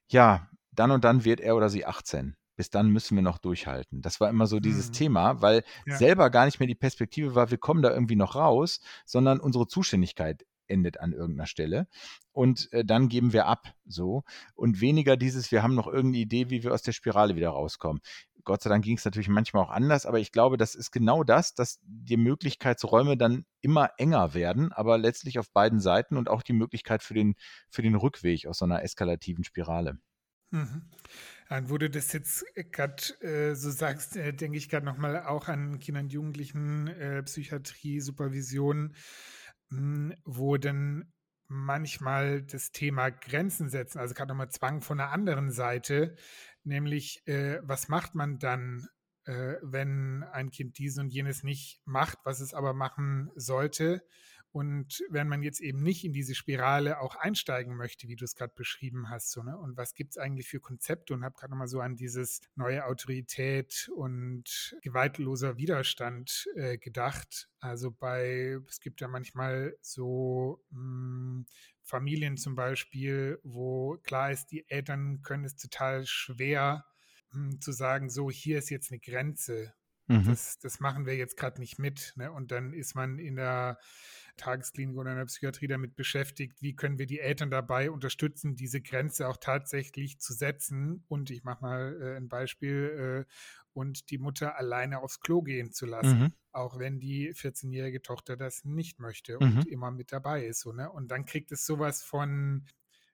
[0.09, 2.37] ja, dann und dann wird er oder sie 18.
[2.55, 4.03] Bis dann müssen wir noch durchhalten.
[4.03, 4.93] Das war immer so dieses Mhm.
[4.93, 5.97] Thema, weil Ja.
[5.97, 9.67] selber gar nicht mehr die Perspektive war, wir kommen da irgendwie noch raus, sondern unsere
[9.67, 11.87] Zuständigkeit endet an irgendeiner Stelle
[12.31, 14.23] und äh, dann geben wir ab so
[14.55, 18.01] und weniger dieses, wir haben noch irgendeine Idee, wie wir aus der Spirale wieder rauskommen.
[18.45, 21.25] Gott sei Dank ging es natürlich manchmal auch anders, aber ich glaube, das ist genau
[21.25, 26.43] das, dass die Möglichkeitsräume dann immer enger werden, aber letztlich auf beiden Seiten und auch
[26.43, 27.35] die Möglichkeit für den,
[27.71, 29.99] für den Rückweg aus so einer eskalativen Spirale.
[30.51, 30.91] Mhm.
[31.49, 35.49] Dann, wo du das jetzt gerade äh, so sagst, äh, denke ich gerade nochmal auch
[35.49, 38.95] an Kinder- und Jugendlichen äh, Psychiatrie, Supervision,
[39.71, 41.13] mh, wo dann
[41.53, 46.17] manchmal das Thema Grenzen setzen, also gerade nochmal Zwang von der anderen Seite,
[46.65, 48.89] nämlich äh, was macht man dann,
[49.25, 54.03] äh, wenn ein Kind dies und jenes nicht macht, was es aber machen sollte?
[54.53, 58.35] Und wenn man jetzt eben nicht in diese Spirale auch einsteigen möchte, wie du es
[58.35, 59.57] gerade beschrieben hast, so, ne?
[59.57, 61.15] und was gibt es eigentlich für Konzepte?
[61.15, 67.49] Und habe gerade nochmal so an dieses neue Autorität und gewaltloser Widerstand äh, gedacht.
[67.61, 71.45] Also bei, es gibt ja manchmal so mh,
[71.81, 76.85] Familien zum Beispiel, wo klar ist, die Eltern können es total schwer
[77.31, 79.73] mh, zu sagen, so hier ist jetzt eine Grenze.
[80.09, 80.25] Mhm.
[80.25, 82.13] Das, das machen wir jetzt gerade nicht mit.
[82.17, 82.31] Ne?
[82.33, 83.79] Und dann ist man in der
[84.37, 88.81] Tagesklinik oder in der Psychiatrie damit beschäftigt, wie können wir die Eltern dabei unterstützen, diese
[88.81, 91.05] Grenze auch tatsächlich zu setzen.
[91.09, 93.33] Und ich mache mal äh, ein Beispiel, äh,
[93.75, 96.33] und die Mutter alleine aufs Klo gehen zu lassen, Mhm.
[96.53, 99.57] auch wenn die 14-jährige Tochter das nicht möchte Mhm.
[99.57, 100.61] und immer mit dabei ist.
[100.61, 100.91] So, ne?
[100.91, 102.67] Und dann kriegt es sowas von,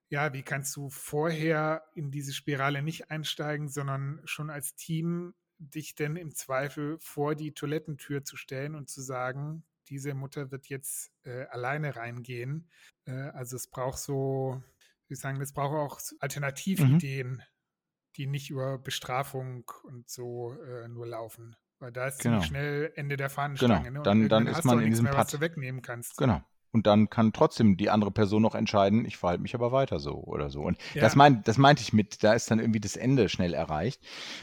[0.09, 5.94] ja, wie kannst du vorher in diese Spirale nicht einsteigen, sondern schon als Team dich
[5.94, 11.10] denn im Zweifel vor die Toilettentür zu stellen und zu sagen, diese Mutter wird jetzt
[11.24, 12.68] äh, alleine reingehen.
[13.06, 14.62] Äh, also es braucht so,
[15.08, 17.42] wie sagen, es braucht auch Alternativideen,
[18.16, 21.56] die nicht über Bestrafung und so äh, nur laufen.
[21.78, 22.34] Weil da ist Genau.
[22.40, 23.84] ziemlich schnell Ende der Fahnenstange.
[23.84, 24.02] Genau, ne?
[24.02, 26.16] Dann- dann ist hast du man auch in diesem mehr, du wegnehmen kannst.
[26.16, 26.42] Genau.
[26.70, 30.14] Und dann kann trotzdem die andere Person noch entscheiden, ich verhalte mich aber weiter so
[30.14, 30.62] oder so.
[30.62, 31.02] Und Ja.
[31.02, 34.02] das, mein, das meinte ich mit, da ist dann irgendwie das Ende schnell erreicht.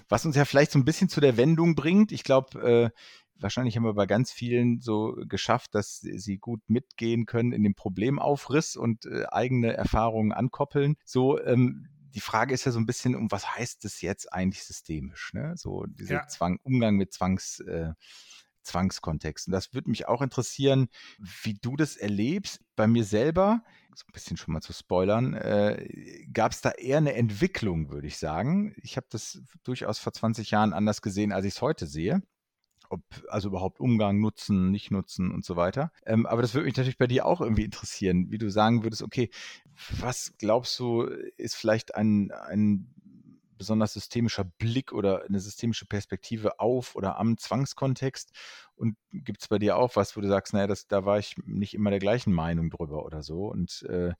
[0.10, 2.12] Was uns ja vielleicht so ein bisschen zu der Wendung bringt.
[2.12, 3.00] Ich glaube, äh,
[3.38, 7.76] wahrscheinlich haben wir bei ganz vielen so geschafft, dass sie gut mitgehen können in den
[7.76, 10.96] Problemaufriss und äh, eigene Erfahrungen ankoppeln.
[11.06, 14.64] So, ähm, die Frage ist ja so ein bisschen, um was heißt das jetzt eigentlich
[14.64, 15.34] systemisch?
[15.34, 15.54] Ne?
[15.58, 16.28] So dieser Ja.
[16.28, 17.92] Zwang, Umgang mit Zwangs, äh,
[18.66, 19.52] Zwangskontexten.
[19.52, 22.60] Das würde mich auch interessieren, wie du das erlebst.
[22.76, 23.64] Bei mir selber,
[23.96, 25.88] so ein bisschen schon mal zu spoilern, äh,
[26.34, 28.76] gab es da eher eine Entwicklung, würde ich sagen.
[28.82, 32.22] Ich habe das durchaus vor 20 Jahren anders gesehen, als ich es heute sehe.
[32.90, 35.92] ob also überhaupt Umgang nutzen, nicht nutzen und so weiter.
[36.06, 39.02] Ähm, aber das würde mich natürlich bei dir auch irgendwie interessieren, wie du sagen würdest,
[39.02, 39.30] okay,
[40.00, 41.04] was glaubst du,
[41.38, 42.95] ist vielleicht ein, ein
[43.58, 48.32] besonders systemischer Blick oder eine systemische Perspektive auf oder am Zwangskontext?
[48.76, 51.36] Und gibt es bei dir auch was, wo du sagst, naja, das, da war ich
[51.46, 53.48] nicht immer der gleichen Meinung drüber oder so?
[53.48, 54.14] Und äh,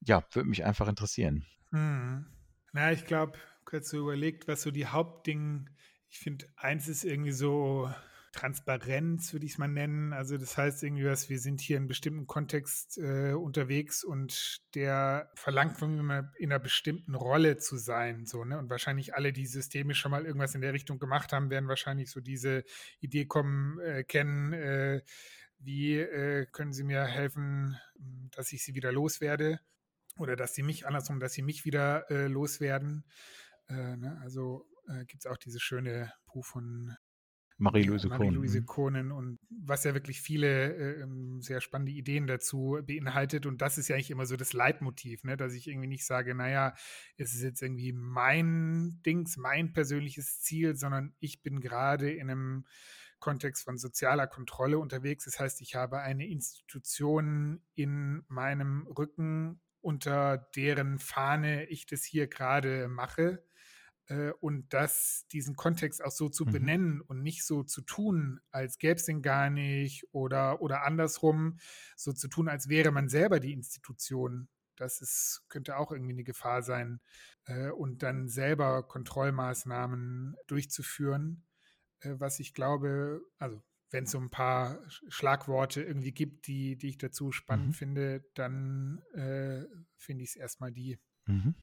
[0.00, 1.44] ja, würde mich einfach interessieren.
[1.70, 2.26] Hm.
[2.72, 5.66] Na, ich glaube, kurz so überlegt, was so die Hauptdinge,
[6.10, 7.90] ich finde, eins ist irgendwie so
[8.38, 10.12] Transparenz, würde ich es mal nennen.
[10.12, 14.60] Also das heißt irgendwie was, wir sind hier in einem bestimmten Kontext äh, unterwegs und
[14.76, 18.26] der verlangt von mir in einer bestimmten Rolle zu sein.
[18.26, 18.56] So, ne?
[18.56, 22.12] Und wahrscheinlich alle, die systemisch schon mal irgendwas in der Richtung gemacht haben, werden wahrscheinlich
[22.12, 22.62] so diese
[23.00, 25.02] Idee kommen, äh, kennen, äh,
[25.58, 27.76] wie äh, können sie mir helfen,
[28.30, 29.58] dass ich sie wieder loswerde
[30.16, 33.04] oder dass sie mich, andersrum, dass sie mich wieder äh, loswerden.
[33.68, 34.16] Äh, ne?
[34.22, 34.64] Also
[35.06, 36.96] gibt es auch dieses schöne Buch von
[37.58, 38.26] Marie-Louise Kohnen.
[38.26, 38.66] Marie-Louise mhm.
[38.66, 43.46] Kohnen und was ja wirklich viele äh, ähm, sehr spannende Ideen dazu beinhaltet.
[43.46, 45.36] Und das ist ja eigentlich immer so das Leitmotiv, ne?
[45.36, 46.74] dass ich irgendwie nicht sage, naja,
[47.16, 52.64] es ist jetzt irgendwie mein Dings, mein persönliches Ziel, sondern ich bin gerade in einem
[53.18, 55.24] Kontext von sozialer Kontrolle unterwegs.
[55.24, 62.28] Das heißt, ich habe eine Institution in meinem Rücken, unter deren Fahne ich das hier
[62.28, 63.42] gerade mache
[64.08, 66.52] äh, und das, diesen Kontext auch so zu mhm.
[66.52, 71.58] benennen und nicht so zu tun, als gäbe es den gar nicht oder, oder andersrum,
[71.96, 74.48] so zu tun, als wäre man selber die Institution.
[74.76, 77.00] Das ist, könnte auch irgendwie eine Gefahr sein.
[77.44, 81.46] Äh, und dann selber Kontrollmaßnahmen durchzuführen,
[82.00, 86.90] äh, was ich glaube, also wenn es so ein paar Schlagworte irgendwie gibt, die, die
[86.90, 87.72] ich dazu spannend mhm.
[87.72, 89.64] finde, dann äh,
[89.96, 90.98] finde ich es erstmal die.
[91.26, 91.54] Mhm.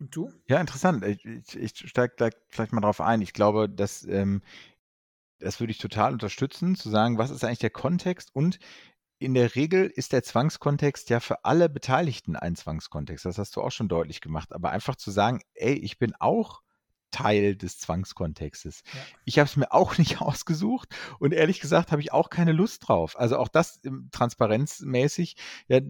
[0.00, 0.32] Und du?
[0.48, 1.04] Ja, interessant.
[1.04, 3.20] Ich, ich, ich steige da vielleicht mal drauf ein.
[3.20, 4.42] Ich glaube, dass ähm,
[5.38, 8.58] das würde ich total unterstützen, zu sagen, was ist eigentlich der Kontext und
[9.18, 13.26] in der Regel ist der Zwangskontext ja für alle Beteiligten ein Zwangskontext.
[13.26, 14.52] Das hast du auch schon deutlich gemacht.
[14.52, 16.62] Aber einfach zu sagen, ey, ich bin auch
[17.10, 18.82] Teil des Zwangskontextes.
[18.92, 19.00] Ja.
[19.24, 22.88] Ich habe es mir auch nicht ausgesucht und ehrlich gesagt habe ich auch keine Lust
[22.88, 23.18] drauf.
[23.18, 23.80] Also auch das
[24.12, 25.36] transparenzmäßig.
[25.68, 25.80] Ja,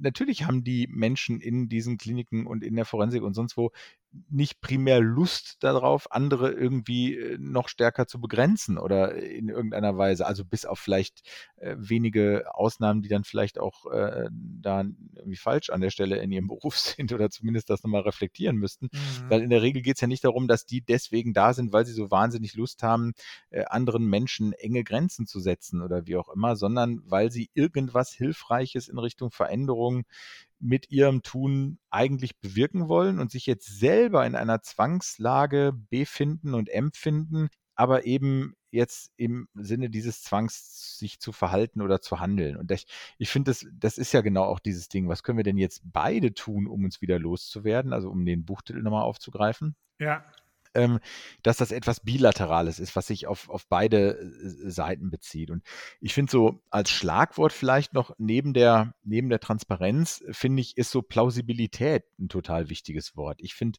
[0.00, 3.70] natürlich haben die Menschen in diesen Kliniken und in der Forensik und sonst wo
[4.28, 10.26] nicht primär Lust darauf, andere irgendwie äh, noch stärker zu begrenzen oder in irgendeiner Weise.
[10.26, 11.22] Also bis auf vielleicht
[11.56, 14.84] äh, wenige Ausnahmen, die dann vielleicht auch äh, da
[15.20, 18.88] irgendwie falsch an der Stelle in ihrem Beruf sind oder zumindest das nochmal reflektieren müssten.
[18.92, 19.30] Mhm.
[19.30, 21.86] Weil in der Regel geht es ja nicht darum, dass die deswegen da sind, weil
[21.86, 23.12] sie so wahnsinnig Lust haben,
[23.50, 28.12] äh, anderen Menschen enge Grenzen zu setzen oder wie auch immer, sondern weil sie irgendwas
[28.12, 30.04] Hilfreiches in Richtung Veränderung
[30.60, 36.68] mit ihrem Tun eigentlich bewirken wollen und sich jetzt selber in einer Zwangslage befinden und
[36.68, 42.56] empfinden, aber eben jetzt im Sinne dieses Zwangs sich zu verhalten oder zu handeln.
[42.56, 42.86] Und ich,
[43.18, 45.08] ich finde, das, das ist ja genau auch dieses Ding.
[45.08, 47.92] Was können wir denn jetzt beide tun, um uns wieder loszuwerden?
[47.92, 49.76] Also um den Buchtitel nochmal aufzugreifen.
[49.98, 50.24] Ja
[50.74, 51.00] ähm,
[51.42, 55.50] dass das etwas Bilaterales ist, was sich auf, auf beide äh, Seiten bezieht.
[55.50, 55.64] Und
[56.00, 60.90] ich finde so als Schlagwort vielleicht noch neben der, neben der Transparenz, finde ich, ist
[60.90, 63.40] so Plausibilität ein total wichtiges Wort.
[63.40, 63.78] Ich finde,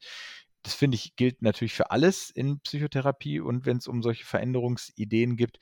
[0.63, 5.35] das finde ich, gilt natürlich für alles in Psychotherapie und wenn es um solche Veränderungsideen
[5.37, 5.59] gibt.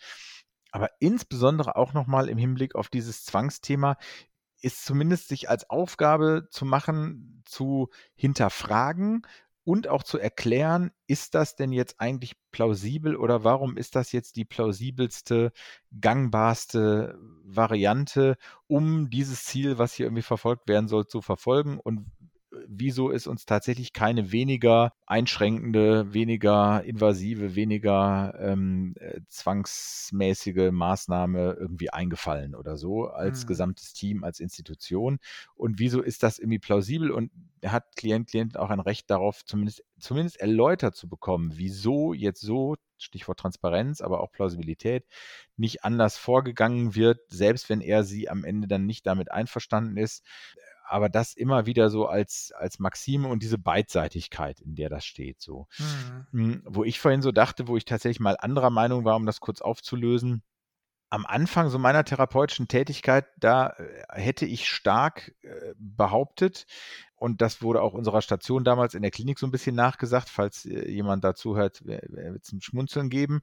[0.72, 3.98] Aber insbesondere auch nochmal im Hinblick auf dieses Zwangsthema
[4.62, 9.26] ist zumindest sich als Aufgabe zu machen, zu hinterfragen,
[9.70, 14.36] und auch zu erklären, ist das denn jetzt eigentlich plausibel oder warum ist das jetzt
[14.36, 15.52] die plausibelste,
[16.02, 22.08] gangbarste Variante, um dieses Ziel, was hier irgendwie verfolgt werden soll, zu verfolgen und
[22.68, 31.90] wieso ist uns tatsächlich keine weniger einschränkende, weniger invasive, weniger ähm, äh, zwangsmäßige Maßnahme irgendwie
[31.92, 33.48] eingefallen oder so als mhm.
[33.48, 35.20] gesamtes Team, als Institution.
[35.56, 37.32] Und wieso ist das irgendwie plausibel und
[37.66, 42.76] hat Klient, Klient auch ein Recht darauf, zumindest, zumindest erläutert zu bekommen, wieso jetzt so
[42.98, 45.06] Stichwort Transparenz, aber auch Plausibilität,
[45.58, 50.26] nicht anders vorgegangen wird, selbst wenn er sie am Ende dann nicht damit einverstanden ist
[50.90, 55.42] aber das immer wieder so als, als Maxime und diese Beidseitigkeit, in der das steht,
[55.42, 55.68] so.
[55.78, 56.28] Mhm.
[56.32, 59.40] Hm, wo ich vorhin so dachte, wo ich tatsächlich mal anderer Meinung war, um das
[59.40, 60.44] kurz aufzulösen,
[61.10, 66.66] am Anfang so meiner therapeutischen Tätigkeit, da äh, hätte ich stark äh, behauptet,
[67.16, 70.66] und das wurde auch unserer Station damals in der Klinik so ein bisschen nachgesagt, falls
[70.66, 73.42] äh, jemand dazu hört, wird es ein Schmunzeln geben,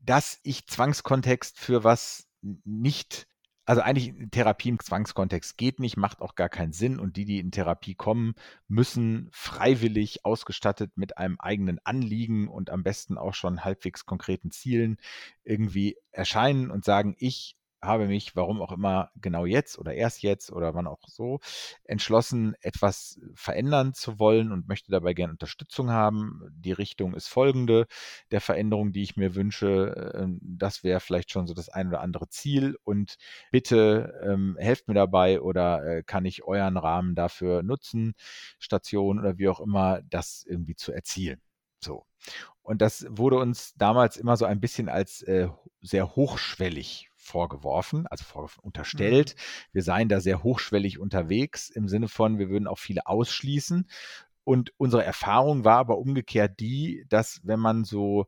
[0.00, 3.26] dass ich Zwangskontext für was nicht
[3.66, 7.00] Also eigentlich Therapie im Zwangskontext geht nicht, macht auch gar keinen Sinn.
[7.00, 8.34] Und die, die in Therapie kommen,
[8.68, 14.98] müssen freiwillig ausgestattet mit einem eigenen Anliegen und am besten auch schon halbwegs konkreten Zielen
[15.42, 20.50] irgendwie erscheinen und sagen, ich habe mich, warum auch immer genau jetzt oder erst jetzt
[20.50, 21.40] oder wann auch so,
[21.84, 26.42] entschlossen, etwas verändern zu wollen und möchte dabei gerne Unterstützung haben.
[26.50, 27.86] Die Richtung ist folgende
[28.30, 30.12] der Veränderung, die ich mir wünsche.
[30.14, 33.16] Ähm, das wäre vielleicht schon so das ein oder andere Ziel und
[33.50, 38.14] bitte ähm, helft mir dabei oder äh, kann ich euren Rahmen dafür nutzen,
[38.58, 41.40] Station oder wie auch immer, das irgendwie zu erzielen.
[41.80, 42.06] So.
[42.62, 45.48] Und das wurde uns damals immer so ein bisschen als äh,
[45.82, 49.34] sehr hochschwellig vorgeworfen, also vorgeworfen, unterstellt.
[49.34, 49.72] Mhm.
[49.72, 53.88] Wir seien da sehr hochschwellig unterwegs im Sinne von, wir würden auch viele ausschließen.
[54.44, 58.26] Und unsere Erfahrung war aber umgekehrt die, dass wenn man so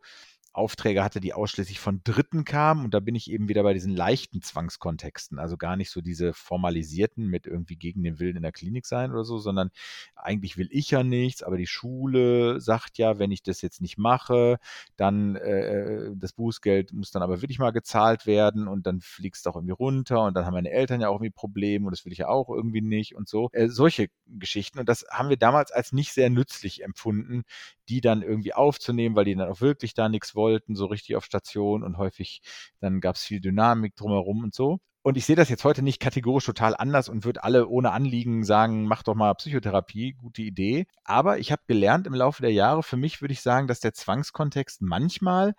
[0.58, 2.84] Aufträge hatte, die ausschließlich von Dritten kamen.
[2.84, 6.34] Und da bin ich eben wieder bei diesen leichten Zwangskontexten, also gar nicht so diese
[6.34, 9.70] formalisierten mit irgendwie gegen den Willen in der Klinik sein oder so, sondern
[10.14, 13.98] eigentlich will ich ja nichts, aber die Schule sagt ja, wenn ich das jetzt nicht
[13.98, 14.58] mache,
[14.96, 19.50] dann äh, das Bußgeld muss dann aber wirklich mal gezahlt werden und dann fliegst du
[19.50, 22.12] auch irgendwie runter und dann haben meine Eltern ja auch irgendwie Probleme und das will
[22.12, 23.48] ich ja auch irgendwie nicht und so.
[23.52, 24.78] Äh, solche Geschichten.
[24.78, 27.44] Und das haben wir damals als nicht sehr nützlich empfunden,
[27.88, 31.24] die dann irgendwie aufzunehmen, weil die dann auch wirklich da nichts wollten, so richtig auf
[31.24, 32.40] Station und häufig
[32.80, 34.78] dann gab es viel Dynamik drumherum und so.
[35.02, 38.44] Und ich sehe das jetzt heute nicht kategorisch total anders und würde alle ohne Anliegen
[38.44, 40.86] sagen, mach doch mal Psychotherapie, gute Idee.
[41.04, 43.94] Aber ich habe gelernt im Laufe der Jahre, für mich würde ich sagen, dass der
[43.94, 45.54] Zwangskontext manchmal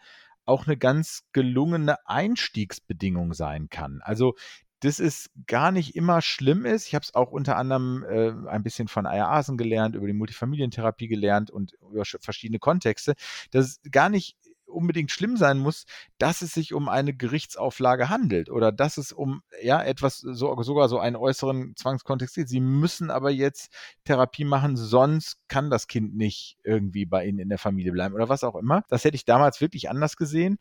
[0.46, 4.02] auch eine ganz gelungene Einstiegsbedingung sein kann.
[4.04, 4.36] Also
[4.82, 6.88] dass es gar nicht immer schlimm ist.
[6.88, 11.08] Ich habe es auch unter anderem äh, ein bisschen von Ayaasen gelernt, über die Multifamilientherapie
[11.08, 13.16] gelernt und über verschiedene Kontexte,
[13.52, 14.38] dass es gar nicht
[14.70, 15.86] unbedingt schlimm sein muss,
[16.18, 20.90] dass es sich um eine Gerichtsauflage handelt oder dass es um ja etwas so, sogar
[20.90, 22.50] so einen äußeren Zwangskontext geht.
[22.50, 23.74] Sie müssen aber jetzt
[24.06, 28.30] Therapie machen, sonst kann das Kind nicht irgendwie bei Ihnen in der Familie bleiben oder
[28.30, 28.84] was auch immer.
[28.90, 30.58] Das hätte ich damals wirklich anders gesehen.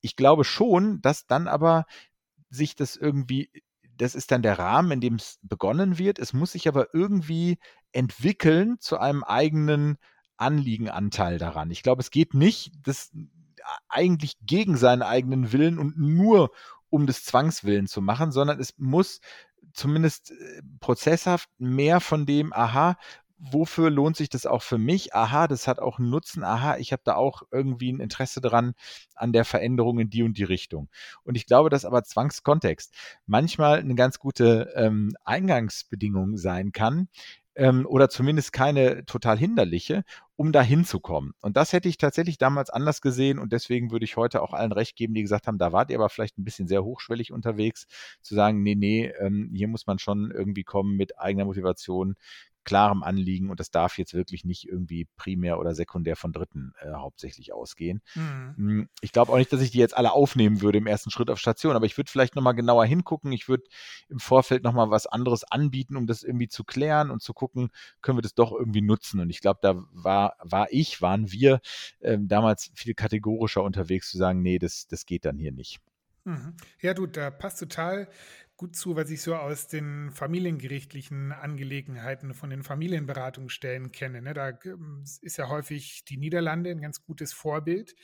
[0.00, 1.86] Ich glaube schon, dass dann aber
[2.50, 3.50] sich das irgendwie,
[3.96, 6.18] das ist dann der Rahmen, in dem es begonnen wird.
[6.18, 7.58] Es muss sich aber irgendwie
[7.92, 9.96] entwickeln zu einem eigenen
[10.36, 11.70] Anliegenanteil daran.
[11.70, 13.10] Ich glaube, es geht nicht das
[13.88, 16.50] eigentlich gegen seinen eigenen Willen und nur
[16.88, 19.20] um des Zwangswillen zu machen, sondern es muss
[19.72, 22.96] zumindest äh, prozesshaft mehr von dem, aha,
[23.38, 25.14] wofür lohnt sich das auch für mich?
[25.14, 26.42] Aha, das hat auch einen Nutzen.
[26.42, 28.74] Aha, ich habe da auch irgendwie ein Interesse dran
[29.14, 30.88] an der Veränderung in die und die Richtung.
[31.22, 32.94] Und ich glaube, dass aber Zwangskontext
[33.26, 37.08] manchmal eine ganz gute ähm, Eingangsbedingung sein kann,
[37.56, 40.04] ähm, oder zumindest keine total hinderliche,
[40.36, 41.32] um da hinzukommen.
[41.40, 44.72] Und das hätte ich tatsächlich damals anders gesehen und deswegen würde ich heute auch allen
[44.72, 47.86] recht geben, die gesagt haben, da wart ihr aber vielleicht ein bisschen sehr hochschwellig unterwegs,
[48.22, 52.16] zu sagen, nee, nee, ähm, hier muss man schon irgendwie kommen mit eigener Motivation,
[52.66, 56.90] klarem Anliegen und das darf jetzt wirklich nicht irgendwie primär oder sekundär von Dritten äh,
[56.90, 58.02] hauptsächlich ausgehen.
[58.14, 58.54] Mhm.
[58.56, 61.30] Hm, ich glaube auch nicht, dass ich die jetzt alle aufnehmen würde im ersten Schritt
[61.30, 63.30] auf Station, aber ich würde vielleicht nochmal genauer hingucken.
[63.30, 63.62] Ich würde
[64.08, 67.70] im Vorfeld nochmal was anderes anbieten, um das irgendwie zu klären und zu gucken,
[68.02, 69.20] können wir das doch irgendwie nutzen.
[69.20, 71.60] Und ich glaube, da war, war ich, waren wir
[72.00, 75.80] ähm, damals viel kategorischer unterwegs zu sagen, nee, das, das geht dann hier nicht.
[76.24, 76.54] Mhm.
[76.80, 78.08] Ja, du, da passt total
[78.56, 84.22] gut zu, was ich so aus den familiengerichtlichen Angelegenheiten von den Familienberatungsstellen kenne.
[84.22, 84.34] Ne?
[84.34, 87.94] Da ähm, ist ja häufig die Niederlande ein ganz gutes Vorbild,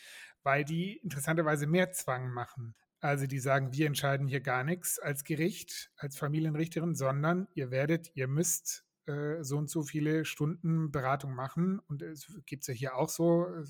[0.43, 2.75] weil die interessanterweise mehr Zwang machen.
[3.01, 8.15] Also die sagen, wir entscheiden hier gar nichts als Gericht, als Familienrichterin, sondern ihr werdet,
[8.15, 11.81] ihr müsst äh, so und so viele Stunden Beratung machen.
[11.88, 13.65] Und es gibt ja hier auch so, äh,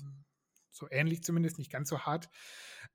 [0.73, 2.29] so ähnlich zumindest, nicht ganz so hart.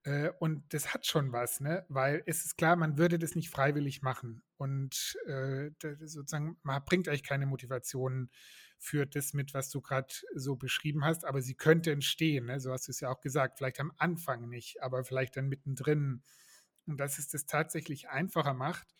[0.02, 1.86] Äh, und das hat schon was, ne?
[1.88, 4.42] Weil es ist klar, man würde das nicht freiwillig machen.
[4.56, 8.30] Und äh, sozusagen, man bringt eigentlich keine Motivation
[8.78, 12.60] für das mit, was du gerade so beschrieben hast, aber sie könnte entstehen, ne?
[12.60, 16.22] so hast du es ja auch gesagt, vielleicht am Anfang nicht, aber vielleicht dann mittendrin.
[16.86, 18.94] Und dass es das tatsächlich einfacher macht,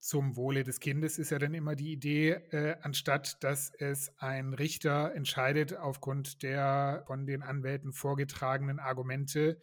[0.00, 4.54] zum Wohle des Kindes ist ja dann immer die Idee, äh, anstatt dass es ein
[4.54, 9.60] Richter entscheidet aufgrund der von den Anwälten vorgetragenen Argumente,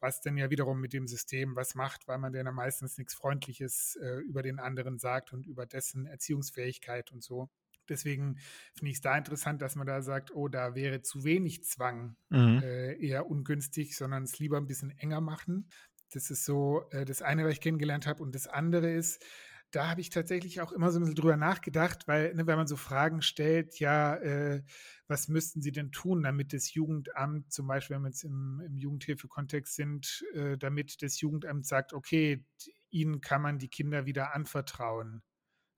[0.00, 3.14] was denn ja wiederum mit dem System was macht, weil man dann ja meistens nichts
[3.14, 7.50] Freundliches äh, über den anderen sagt und über dessen Erziehungsfähigkeit und so.
[7.88, 8.38] Deswegen
[8.74, 12.16] finde ich es da interessant, dass man da sagt, oh, da wäre zu wenig Zwang
[12.30, 12.60] mhm.
[12.62, 15.68] äh, eher ungünstig, sondern es lieber ein bisschen enger machen.
[16.12, 18.22] Das ist so äh, das eine, was ich kennengelernt habe.
[18.22, 19.24] Und das andere ist,
[19.72, 22.66] da habe ich tatsächlich auch immer so ein bisschen drüber nachgedacht, weil, ne, wenn man
[22.66, 24.62] so Fragen stellt, ja, äh,
[25.08, 28.76] was müssten sie denn tun, damit das Jugendamt, zum Beispiel, wenn wir jetzt im, im
[28.76, 32.44] Jugendhilfekontext sind, äh, damit das Jugendamt sagt, okay,
[32.90, 35.22] ihnen kann man die Kinder wieder anvertrauen.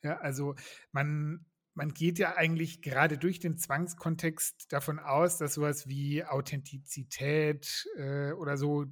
[0.03, 0.55] Ja, also
[0.93, 7.89] man man geht ja eigentlich gerade durch den Zwangskontext davon aus, dass sowas wie Authentizität
[7.97, 8.87] äh, oder so,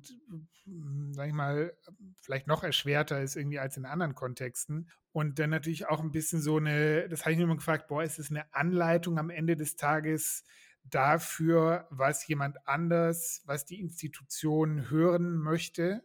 [1.12, 1.76] sag ich mal,
[2.20, 4.90] vielleicht noch erschwerter ist irgendwie als in anderen Kontexten.
[5.12, 8.02] Und dann natürlich auch ein bisschen so eine, das habe ich mir immer gefragt, boah,
[8.02, 10.44] ist es eine Anleitung am Ende des Tages
[10.84, 16.02] dafür, was jemand anders, was die Institution hören möchte?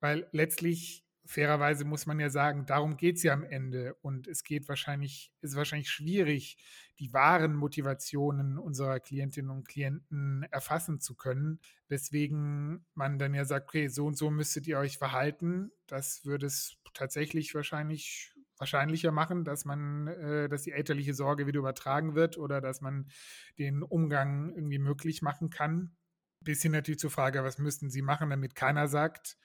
[0.00, 3.94] Weil letztlich fairerweise muss man ja sagen, darum geht es ja am Ende.
[4.02, 6.58] Und es geht wahrscheinlich, ist wahrscheinlich schwierig,
[6.98, 11.60] die wahren Motivationen unserer Klientinnen und Klienten erfassen zu können.
[11.88, 15.70] Weswegen man dann ja sagt, okay, so und so müsstet ihr euch verhalten.
[15.86, 21.60] Das würde es tatsächlich wahrscheinlich wahrscheinlicher machen, dass man, äh, dass die elterliche Sorge wieder
[21.60, 23.08] übertragen wird oder dass man
[23.56, 25.96] den Umgang irgendwie möglich machen kann.
[26.40, 29.38] Bis hin natürlich zur Frage, was müssten sie machen, damit keiner sagt,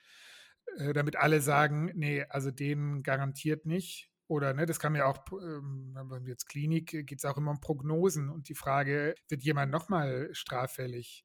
[0.78, 4.10] äh, damit alle sagen, nee, also den garantiert nicht.
[4.28, 5.96] Oder ne, das kann ja auch, ähm,
[6.26, 10.28] jetzt Klinik, äh, geht es auch immer um Prognosen und die Frage, wird jemand nochmal
[10.32, 11.24] straffällig?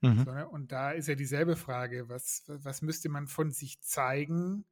[0.00, 0.24] Mhm.
[0.24, 0.48] So, ne?
[0.48, 4.64] Und da ist ja dieselbe Frage, was, was müsste man von sich zeigen,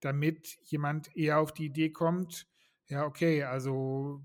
[0.00, 2.46] damit jemand eher auf die Idee kommt,
[2.88, 4.24] ja, okay, also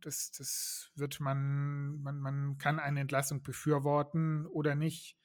[0.00, 5.16] das, das wird man, man, man kann eine Entlassung befürworten oder nicht.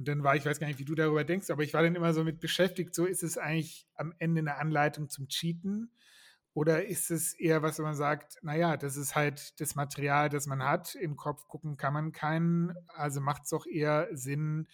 [0.00, 1.94] Und dann war, ich weiß gar nicht, wie du darüber denkst, aber ich war dann
[1.94, 5.92] immer so mit beschäftigt, so ist es eigentlich am Ende eine Anleitung zum Cheaten?
[6.54, 10.46] Oder ist es eher was, wo man sagt, naja, das ist halt das Material, das
[10.46, 14.68] man hat, im Kopf gucken kann man keinen, also macht es doch eher Sinn,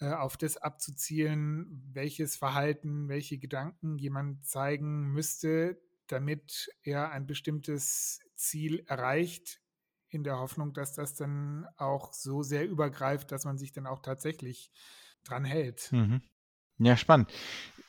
[0.00, 8.18] äh, auf das abzuzielen, welches Verhalten, welche Gedanken jemand zeigen müsste, damit er ein bestimmtes
[8.34, 9.60] Ziel erreicht,
[10.08, 14.00] in der Hoffnung, dass das dann auch so sehr übergreift, dass man sich dann auch
[14.00, 14.70] tatsächlich
[15.24, 15.90] dran hält.
[15.92, 16.22] Mhm.
[16.78, 17.30] Ja, spannend.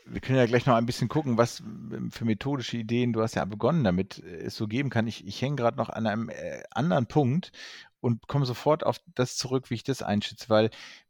[0.05, 3.35] Wir können ja gleich noch ein bisschen gucken, was ähm, für methodische Ideen, du hast
[3.35, 5.07] ja begonnen damit, äh, es so geben kann.
[5.07, 7.51] Ich, ich hänge gerade noch an einem äh, anderen Punkt
[7.99, 10.69] und komme sofort auf das zurück, wie ich das einschätze, weil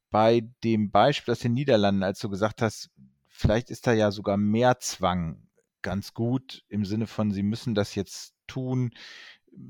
[0.09, 2.89] bei dem Beispiel aus den Niederlanden, als du gesagt hast,
[3.27, 5.47] vielleicht ist da ja sogar mehr Zwang
[5.81, 8.91] ganz gut im Sinne von, sie müssen das jetzt tun,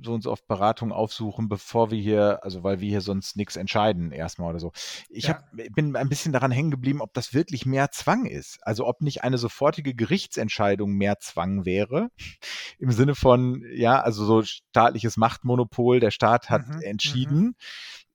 [0.03, 3.55] so und so oft Beratung aufsuchen, bevor wir hier, also weil wir hier sonst nichts
[3.55, 4.71] entscheiden erstmal oder so.
[5.09, 5.35] Ich ja.
[5.35, 8.59] hab, bin ein bisschen daran hängen geblieben, ob das wirklich mehr Zwang ist.
[8.61, 12.09] Also ob nicht eine sofortige Gerichtsentscheidung mehr Zwang wäre.
[12.79, 17.39] Im Sinne von, ja, also so staatliches Machtmonopol, der Staat hat mhm, entschieden.
[17.39, 17.55] Mhm.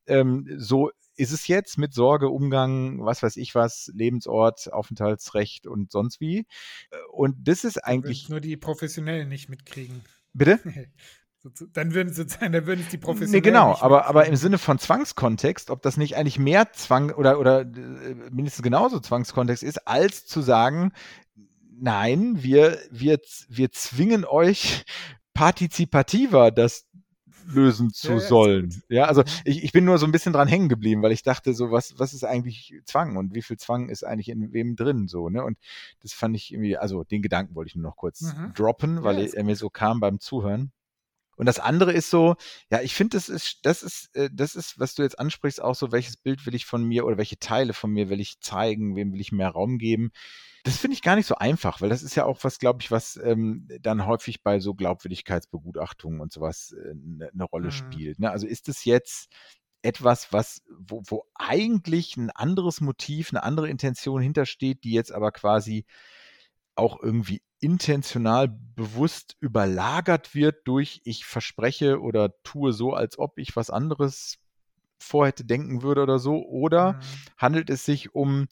[0.06, 5.92] Ähm, so ist es jetzt mit Sorge, Umgang, was weiß ich was, Lebensort, Aufenthaltsrecht und
[5.92, 6.46] sonst wie.
[7.12, 8.28] Und das ist eigentlich.
[8.28, 10.02] Nur die Professionellen nicht mitkriegen.
[10.32, 10.60] Bitte?
[11.72, 13.32] Dann würden sozusagen, dann würden es die Professionellen.
[13.32, 17.40] Nee, genau, aber, aber im Sinne von Zwangskontext, ob das nicht eigentlich mehr Zwang oder,
[17.40, 20.93] oder äh, mindestens genauso Zwangskontext ist, als zu sagen,
[21.80, 23.18] nein, wir, wir,
[23.49, 24.84] wir zwingen euch
[25.34, 26.86] partizipativer das
[27.47, 28.82] lösen zu ja, sollen.
[28.88, 29.26] Ja, also mhm.
[29.45, 31.99] ich, ich bin nur so ein bisschen dran hängen geblieben, weil ich dachte, so, was,
[31.99, 35.45] was ist eigentlich Zwang und wie viel Zwang ist eigentlich in wem drin so, ne?
[35.45, 35.59] Und
[36.03, 38.53] das fand ich irgendwie, also den Gedanken wollte ich nur noch kurz mhm.
[38.55, 40.72] droppen, weil ja, er mir so kam beim Zuhören.
[41.36, 42.36] Und das andere ist so,
[42.70, 45.74] ja, ich finde, das ist, das ist, äh, das ist, was du jetzt ansprichst, auch
[45.74, 48.96] so, welches Bild will ich von mir oder welche Teile von mir will ich zeigen,
[48.96, 50.10] wem will ich mehr Raum geben.
[50.64, 52.90] Das finde ich gar nicht so einfach, weil das ist ja auch was, glaube ich,
[52.90, 57.72] was ähm, dann häufig bei so Glaubwürdigkeitsbegutachtungen und sowas eine äh, ne Rolle mhm.
[57.72, 58.18] spielt.
[58.20, 58.30] Ne?
[58.30, 59.32] Also ist es jetzt
[59.82, 65.32] etwas, was, wo, wo eigentlich ein anderes Motiv, eine andere Intention hintersteht, die jetzt aber
[65.32, 65.84] quasi
[66.74, 73.54] auch irgendwie intentional bewusst überlagert wird durch ich verspreche oder tue so, als ob ich
[73.54, 74.38] was anderes
[74.98, 76.44] vorhätte denken würde oder so?
[76.44, 76.98] Oder mhm.
[77.38, 78.48] handelt es sich um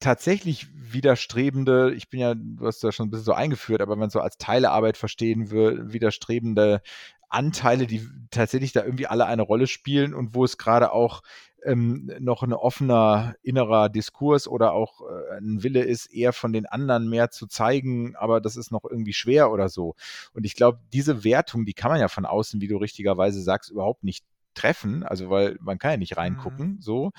[0.00, 3.98] tatsächlich widerstrebende, ich bin ja, du hast ja schon ein bisschen so eingeführt, aber wenn
[3.98, 6.82] man so als Teilearbeit verstehen will, widerstrebende
[7.28, 11.22] Anteile, die tatsächlich da irgendwie alle eine Rolle spielen und wo es gerade auch
[11.64, 16.66] ähm, noch ein offener innerer Diskurs oder auch äh, ein Wille ist, eher von den
[16.66, 19.94] anderen mehr zu zeigen, aber das ist noch irgendwie schwer oder so.
[20.32, 23.70] Und ich glaube, diese Wertung, die kann man ja von außen, wie du richtigerweise sagst,
[23.70, 26.80] überhaupt nicht treffen, also weil man kann ja nicht reingucken, mhm.
[26.80, 27.12] so.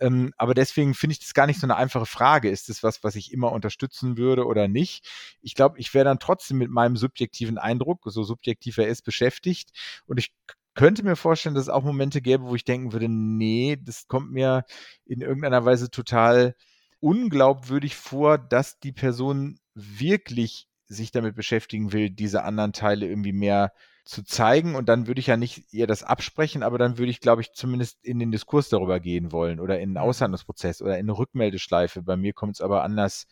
[0.00, 2.50] Ähm, aber deswegen finde ich das gar nicht so eine einfache Frage.
[2.50, 5.08] Ist das was, was ich immer unterstützen würde oder nicht?
[5.40, 9.70] Ich glaube, ich wäre dann trotzdem mit meinem subjektiven Eindruck, so subjektiv er ist, beschäftigt.
[10.06, 10.32] Und ich
[10.78, 14.30] könnte mir vorstellen, dass es auch Momente gäbe, wo ich denken würde, nee, das kommt
[14.30, 14.62] mir
[15.06, 16.54] in irgendeiner Weise total
[17.00, 23.72] unglaubwürdig vor, dass die Person wirklich sich damit beschäftigen will, diese anderen Teile irgendwie mehr
[24.04, 24.76] zu zeigen.
[24.76, 27.54] Und dann würde ich ja nicht ihr das absprechen, aber dann würde ich, glaube ich,
[27.54, 30.08] zumindest in den Diskurs darüber gehen wollen oder in einen mhm.
[30.08, 32.02] Aushandlungsprozess oder in eine Rückmeldeschleife.
[32.02, 33.26] Bei mir kommt es aber anders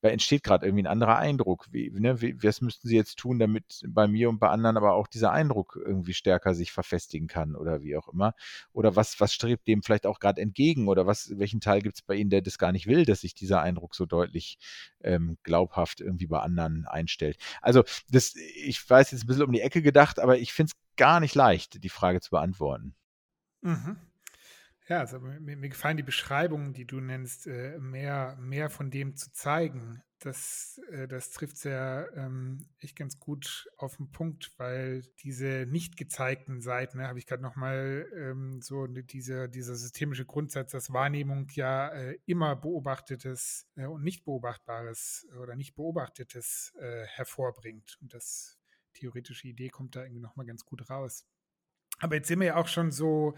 [0.00, 1.66] da entsteht gerade irgendwie ein anderer Eindruck.
[1.70, 4.94] Wie, ne, wie, was müssten Sie jetzt tun, damit bei mir und bei anderen aber
[4.94, 8.34] auch dieser Eindruck irgendwie stärker sich verfestigen kann oder wie auch immer?
[8.72, 12.02] Oder was, was strebt dem vielleicht auch gerade entgegen oder was, welchen Teil gibt es
[12.02, 14.58] bei Ihnen, der das gar nicht will, dass sich dieser Eindruck so deutlich
[15.02, 17.36] ähm, glaubhaft irgendwie bei anderen einstellt?
[17.60, 20.96] Also, das, ich weiß jetzt ein bisschen um die Ecke gedacht, aber ich finde es
[20.96, 22.94] gar nicht leicht, die Frage zu beantworten.
[23.62, 23.96] Mhm.
[24.90, 29.14] Ja, also mir, mir, gefallen die Beschreibungen, die du nennst, äh, mehr, mehr von dem
[29.14, 30.02] zu zeigen.
[30.18, 35.96] Das, äh, das trifft sehr ähm, echt ganz gut auf den Punkt, weil diese nicht
[35.96, 41.46] gezeigten Seiten, ne, habe ich gerade nochmal ähm, so diese, dieser systemische Grundsatz, dass Wahrnehmung
[41.52, 47.96] ja äh, immer Beobachtetes äh, und nicht Beobachtbares oder nicht Beobachtetes äh, hervorbringt.
[48.00, 48.58] Und das
[48.94, 51.28] theoretische Idee kommt da irgendwie nochmal ganz gut raus.
[52.00, 53.34] Aber jetzt sind wir ja auch schon so,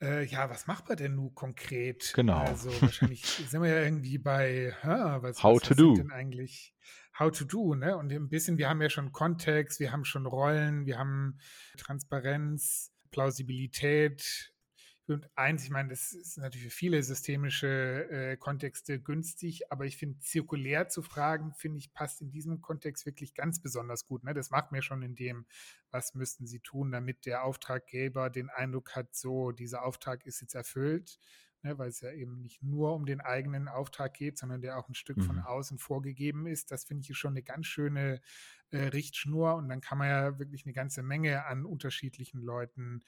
[0.00, 2.12] äh, ja, was macht man denn nun konkret?
[2.14, 2.38] Genau.
[2.38, 5.94] Also wahrscheinlich sind wir ja irgendwie bei, ha, was, How was, to was do.
[5.94, 6.74] denn eigentlich?
[7.18, 7.96] How to do, ne?
[7.96, 11.38] Und ein bisschen, wir haben ja schon Kontext, wir haben schon Rollen, wir haben
[11.76, 14.51] Transparenz, Plausibilität,
[15.12, 19.96] und eins, ich meine, das ist natürlich für viele systemische äh, Kontexte günstig, aber ich
[19.96, 24.24] finde, zirkulär zu fragen, finde ich, passt in diesem Kontext wirklich ganz besonders gut.
[24.24, 24.34] Ne?
[24.34, 25.46] Das macht mir schon in dem,
[25.90, 30.54] was müssten sie tun, damit der Auftraggeber den Eindruck hat, so, dieser Auftrag ist jetzt
[30.54, 31.18] erfüllt,
[31.62, 31.78] ne?
[31.78, 34.94] weil es ja eben nicht nur um den eigenen Auftrag geht, sondern der auch ein
[34.94, 35.22] Stück mhm.
[35.22, 36.70] von außen vorgegeben ist.
[36.70, 38.20] Das finde ich schon eine ganz schöne
[38.70, 43.02] äh, Richtschnur und dann kann man ja wirklich eine ganze Menge an unterschiedlichen Leuten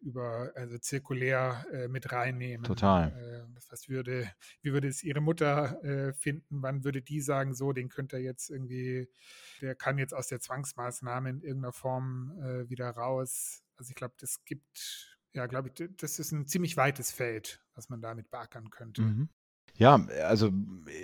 [0.00, 2.64] über, also zirkulär äh, mit reinnehmen.
[2.64, 3.10] Total.
[3.10, 4.30] Äh, was würde,
[4.62, 6.62] wie würde es Ihre Mutter äh, finden?
[6.62, 9.08] Wann würde die sagen, so, den könnte er jetzt irgendwie,
[9.60, 13.64] der kann jetzt aus der Zwangsmaßnahme in irgendeiner Form äh, wieder raus.
[13.76, 17.88] Also ich glaube, das gibt, ja, glaube ich, das ist ein ziemlich weites Feld, was
[17.88, 19.02] man damit beackern könnte.
[19.02, 19.28] Mhm.
[19.76, 20.52] Ja, also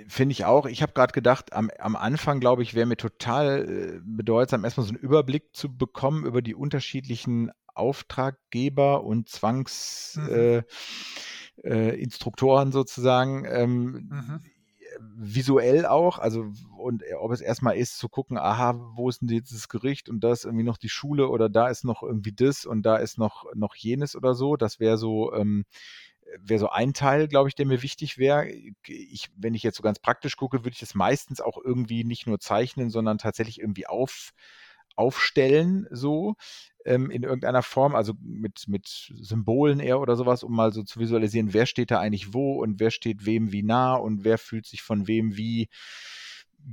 [0.07, 0.67] finde ich auch.
[0.67, 4.87] Ich habe gerade gedacht, am, am Anfang, glaube ich, wäre mir total äh, bedeutsam, erstmal
[4.87, 10.65] so einen Überblick zu bekommen über die unterschiedlichen Auftraggeber und Zwangsinstruktoren
[11.65, 11.65] mhm.
[11.65, 13.45] äh, äh, sozusagen.
[13.47, 14.41] Ähm, mhm.
[15.17, 16.47] Visuell auch, also
[16.77, 20.33] und ob es erstmal ist zu gucken, aha, wo ist denn dieses Gericht und da
[20.33, 23.47] ist irgendwie noch die Schule oder da ist noch irgendwie das und da ist noch,
[23.55, 24.57] noch jenes oder so.
[24.57, 25.65] Das wäre so ähm,
[26.39, 28.49] wäre so ein Teil, glaube ich, der mir wichtig wäre.
[28.87, 32.27] Ich, wenn ich jetzt so ganz praktisch gucke, würde ich das meistens auch irgendwie nicht
[32.27, 34.31] nur zeichnen, sondern tatsächlich irgendwie auf,
[35.01, 36.37] aufstellen, so
[36.85, 41.01] ähm, in irgendeiner Form, also mit, mit Symbolen eher oder sowas, um mal so zu
[41.01, 44.67] visualisieren, wer steht da eigentlich wo und wer steht wem wie nah und wer fühlt
[44.67, 45.69] sich von wem wie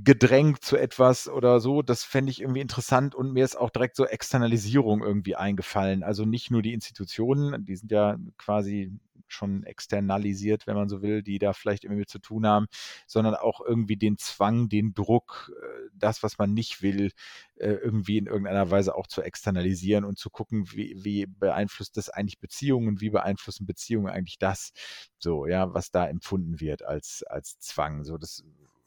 [0.04, 1.82] gedrängt zu etwas oder so.
[1.82, 6.02] Das fände ich irgendwie interessant und mir ist auch direkt so Externalisierung irgendwie eingefallen.
[6.02, 8.92] Also nicht nur die Institutionen, die sind ja quasi
[9.28, 12.66] schon externalisiert, wenn man so will, die da vielleicht irgendwie mit zu tun haben,
[13.06, 17.12] sondern auch irgendwie den Zwang, den Druck, äh, das, was man nicht will,
[17.56, 22.08] äh, irgendwie in irgendeiner Weise auch zu externalisieren und zu gucken, wie, wie beeinflusst das
[22.08, 24.72] eigentlich Beziehungen, wie beeinflussen Beziehungen eigentlich das,
[25.18, 28.04] so, ja, was da empfunden wird als, als Zwang.
[28.04, 28.44] So, das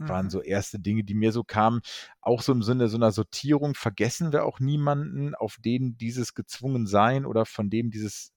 [0.07, 0.31] waren mhm.
[0.31, 1.81] so erste Dinge, die mir so kamen.
[2.21, 6.87] Auch so im Sinne so einer Sortierung vergessen wir auch niemanden, auf den dieses gezwungen
[6.87, 8.33] sein oder von dem dieses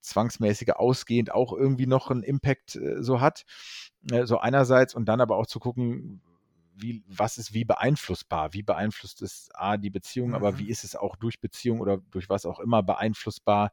[0.00, 3.44] zwangsmäßige ausgehend auch irgendwie noch einen Impact äh, so hat.
[4.10, 6.22] Äh, so einerseits und dann aber auch zu gucken,
[6.82, 8.52] wie, was ist wie beeinflussbar?
[8.52, 10.34] Wie beeinflusst es A, die Beziehung, mhm.
[10.34, 10.70] aber wie mhm.
[10.70, 13.72] ist es auch durch Beziehung oder durch was auch immer beeinflussbar,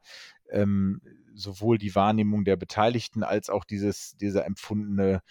[0.50, 1.00] ähm,
[1.34, 5.22] sowohl die Wahrnehmung der Beteiligten als auch dieses, dieser empfundene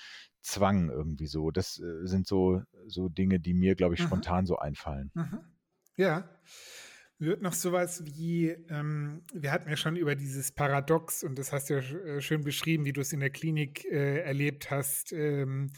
[0.47, 1.51] Zwang irgendwie so.
[1.51, 4.07] Das äh, sind so, so Dinge, die mir, glaube ich, mhm.
[4.07, 5.11] spontan so einfallen.
[5.13, 5.39] Mhm.
[5.97, 6.29] Ja.
[7.19, 11.69] Wird noch sowas wie, ähm, wir hatten ja schon über dieses Paradox und das hast
[11.69, 15.11] du ja äh, schön beschrieben, wie du es in der Klinik äh, erlebt hast.
[15.13, 15.71] Ähm,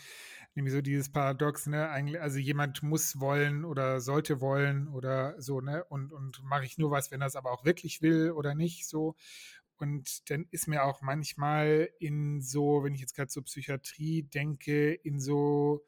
[0.53, 5.61] nämlich so dieses Paradox, ne, eigentlich, also jemand muss wollen oder sollte wollen oder so,
[5.61, 8.53] ne, und, und mache ich nur was, wenn er es aber auch wirklich will oder
[8.53, 9.15] nicht, so.
[9.80, 14.94] Und dann ist mir auch manchmal in so, wenn ich jetzt gerade zur Psychiatrie denke,
[14.94, 15.86] in so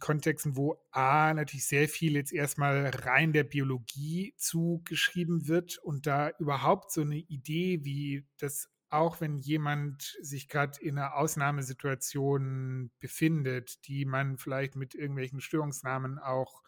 [0.00, 6.30] Kontexten, wo A natürlich sehr viel jetzt erstmal rein der Biologie zugeschrieben wird und da
[6.38, 13.86] überhaupt so eine Idee, wie das auch wenn jemand sich gerade in einer Ausnahmesituation befindet,
[13.88, 16.62] die man vielleicht mit irgendwelchen Störungsnamen auch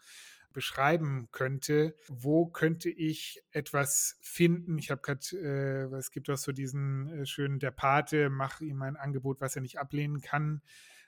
[0.57, 4.79] beschreiben könnte, wo könnte ich etwas finden?
[4.79, 8.81] Ich habe gerade, äh, es gibt auch so diesen äh, schönen, der Pate, mach ihm
[8.81, 10.63] ein Angebot, was er nicht ablehnen kann.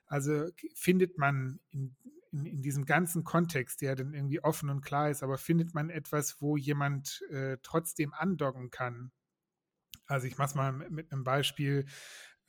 [0.05, 1.95] Also findet man in,
[2.29, 5.89] in, in, diesem ganzen Kontext, der dann irgendwie offen und klar ist, aber findet man
[5.89, 9.11] etwas, wo jemand äh, trotzdem andocken kann?
[10.05, 11.87] Also ich mache es mal mit, mit einem Beispiel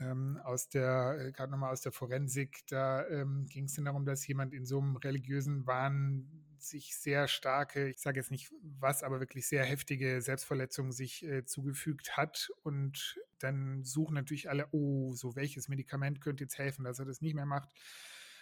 [0.01, 4.05] ähm, aus der, äh, gerade nochmal aus der Forensik, da ähm, ging es dann darum,
[4.07, 6.29] dass jemand in so einem religiösen Wahn
[6.59, 11.45] sich sehr starke, ich sage jetzt nicht was, aber wirklich sehr heftige Selbstverletzungen sich äh,
[11.45, 12.51] zugefügt hat.
[12.63, 17.21] Und dann suchen natürlich alle, oh, so welches Medikament könnte jetzt helfen, dass er das
[17.21, 17.71] nicht mehr macht.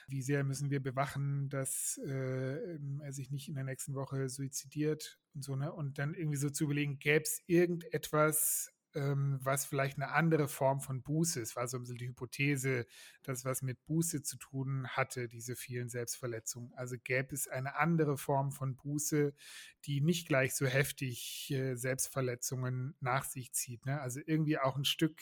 [0.08, 5.20] Wie sehr müssen wir bewachen, dass äh, er sich nicht in der nächsten Woche suizidiert
[5.34, 5.70] und so, ne?
[5.70, 10.80] Und dann irgendwie so zu überlegen, gäbe es irgendetwas, ähm, was vielleicht eine andere Form
[10.80, 11.56] von Buße ist.
[11.56, 12.86] War so ein bisschen die Hypothese,
[13.22, 16.72] dass was mit Buße zu tun hatte, diese vielen Selbstverletzungen.
[16.74, 19.34] Also gäbe es eine andere Form von Buße,
[19.84, 23.86] die nicht gleich so heftig äh, Selbstverletzungen nach sich zieht.
[23.86, 24.00] Ne?
[24.00, 25.20] Also irgendwie auch ein Stück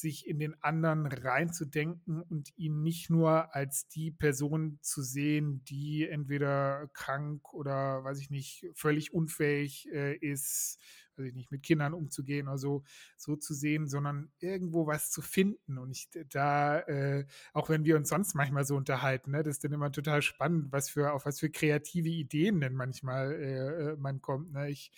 [0.00, 6.06] sich in den anderen reinzudenken und ihn nicht nur als die Person zu sehen, die
[6.08, 10.78] entweder krank oder, weiß ich nicht, völlig unfähig äh, ist,
[11.24, 12.84] ich nicht, mit Kindern umzugehen oder so,
[13.16, 15.78] so zu sehen, sondern irgendwo was zu finden.
[15.78, 19.64] Und ich da, äh, auch wenn wir uns sonst manchmal so unterhalten, ne, das ist
[19.64, 23.96] dann immer total spannend, was für, auf was für kreative Ideen denn manchmal äh, äh
[23.96, 24.52] man kommt.
[24.52, 24.70] Ne?
[24.70, 24.92] Ich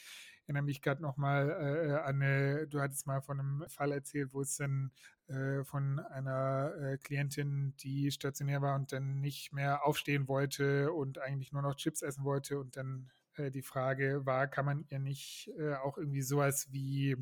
[0.48, 4.32] erinnere mich gerade noch mal äh, an eine, du hattest mal von einem Fall erzählt,
[4.32, 4.90] wo es dann
[5.28, 11.18] äh, von einer äh, Klientin, die stationär war und dann nicht mehr aufstehen wollte und
[11.18, 14.98] eigentlich nur noch Chips essen wollte und dann äh, die Frage war, kann man ihr
[14.98, 17.16] nicht äh, auch irgendwie sowas wie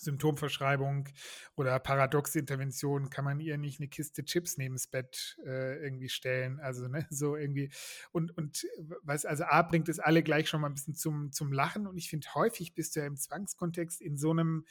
[0.00, 1.08] Symptomverschreibung
[1.56, 6.08] oder paradoxe Intervention kann man ihr nicht eine Kiste Chips neben das Bett äh, irgendwie
[6.08, 6.60] stellen.
[6.60, 7.70] Also, ne, so irgendwie.
[8.12, 8.66] Und, und
[9.02, 11.86] was, also A bringt es alle gleich schon mal ein bisschen zum, zum Lachen.
[11.86, 14.64] Und ich finde, häufig bist du ja im Zwangskontext in so einem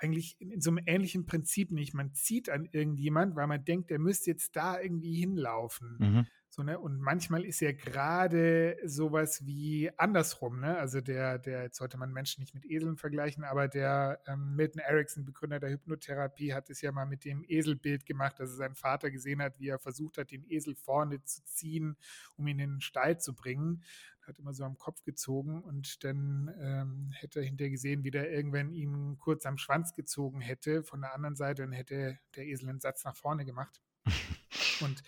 [0.00, 1.94] eigentlich in, in, so einem ähnlichen Prinzip nicht.
[1.94, 5.96] Man zieht an irgendjemand, weil man denkt, der müsste jetzt da irgendwie hinlaufen.
[5.98, 6.26] Mhm.
[6.58, 6.76] So, ne?
[6.76, 10.76] Und manchmal ist ja gerade sowas wie andersrum, ne?
[10.76, 14.80] Also der, der, jetzt sollte man Menschen nicht mit Eseln vergleichen, aber der ähm, Milton
[14.80, 18.74] Erickson, Begründer der Hypnotherapie, hat es ja mal mit dem Eselbild gemacht, dass er seinen
[18.74, 21.96] Vater gesehen hat, wie er versucht hat, den Esel vorne zu ziehen,
[22.36, 23.84] um ihn in den Stall zu bringen.
[24.22, 28.32] Hat immer so am Kopf gezogen und dann ähm, hätte er hinterher gesehen, wie der
[28.32, 32.68] irgendwann ihn kurz am Schwanz gezogen hätte von der anderen Seite und hätte der Esel
[32.68, 33.80] einen Satz nach vorne gemacht.
[34.80, 35.02] Und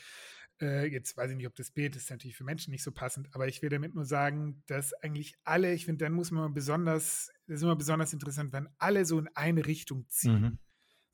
[0.63, 3.29] äh, jetzt weiß ich nicht, ob das Bild ist natürlich für Menschen nicht so passend,
[3.33, 7.31] aber ich will damit nur sagen, dass eigentlich alle, ich finde, dann muss man besonders,
[7.47, 10.59] das ist immer besonders interessant, wenn alle so in eine Richtung ziehen mhm.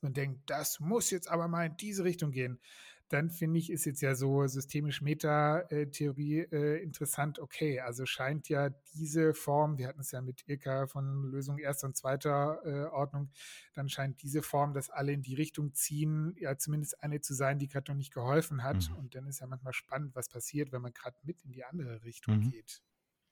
[0.00, 2.60] und denken, das muss jetzt aber mal in diese Richtung gehen
[3.08, 7.38] dann finde ich, ist jetzt ja so systemisch Meta-Theorie äh, interessant.
[7.38, 11.86] Okay, also scheint ja diese Form, wir hatten es ja mit Irka von Lösung erster
[11.86, 13.30] und zweiter äh, Ordnung,
[13.74, 17.58] dann scheint diese Form, dass alle in die Richtung ziehen, ja zumindest eine zu sein,
[17.58, 18.90] die gerade noch nicht geholfen hat.
[18.90, 18.96] Mhm.
[18.96, 22.02] Und dann ist ja manchmal spannend, was passiert, wenn man gerade mit in die andere
[22.02, 22.50] Richtung mhm.
[22.50, 22.82] geht.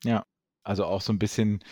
[0.05, 0.25] Ja,
[0.63, 1.65] also auch so ein bisschen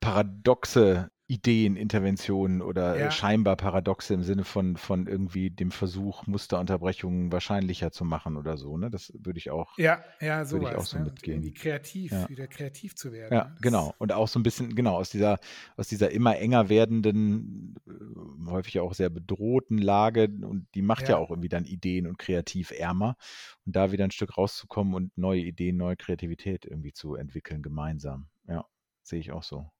[0.00, 3.10] paradoxe Ideen, Interventionen oder äh, ja.
[3.10, 8.76] scheinbar Paradoxe im Sinne von, von irgendwie dem Versuch, Musterunterbrechungen wahrscheinlicher zu machen oder so.
[8.76, 8.90] Ne?
[8.90, 11.04] Das würde ich auch, ja, ja, sowas, ich auch so ne?
[11.04, 11.36] mitgehen.
[11.36, 12.28] irgendwie kreativ, ja.
[12.28, 13.34] wieder kreativ zu werden.
[13.34, 13.50] Ja, ne?
[13.52, 13.94] das genau.
[13.96, 15.38] Und auch so ein bisschen, genau, aus dieser,
[15.78, 21.10] aus dieser immer enger werdenden, äh, häufig auch sehr bedrohten Lage und die macht ja.
[21.10, 23.16] ja auch irgendwie dann Ideen und kreativ ärmer.
[23.64, 28.28] Und da wieder ein Stück rauszukommen und neue Ideen, neue Kreativität irgendwie zu entwickeln gemeinsam.
[28.46, 28.66] Ja,
[29.02, 29.70] sehe ich auch so.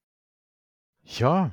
[1.05, 1.51] Ja,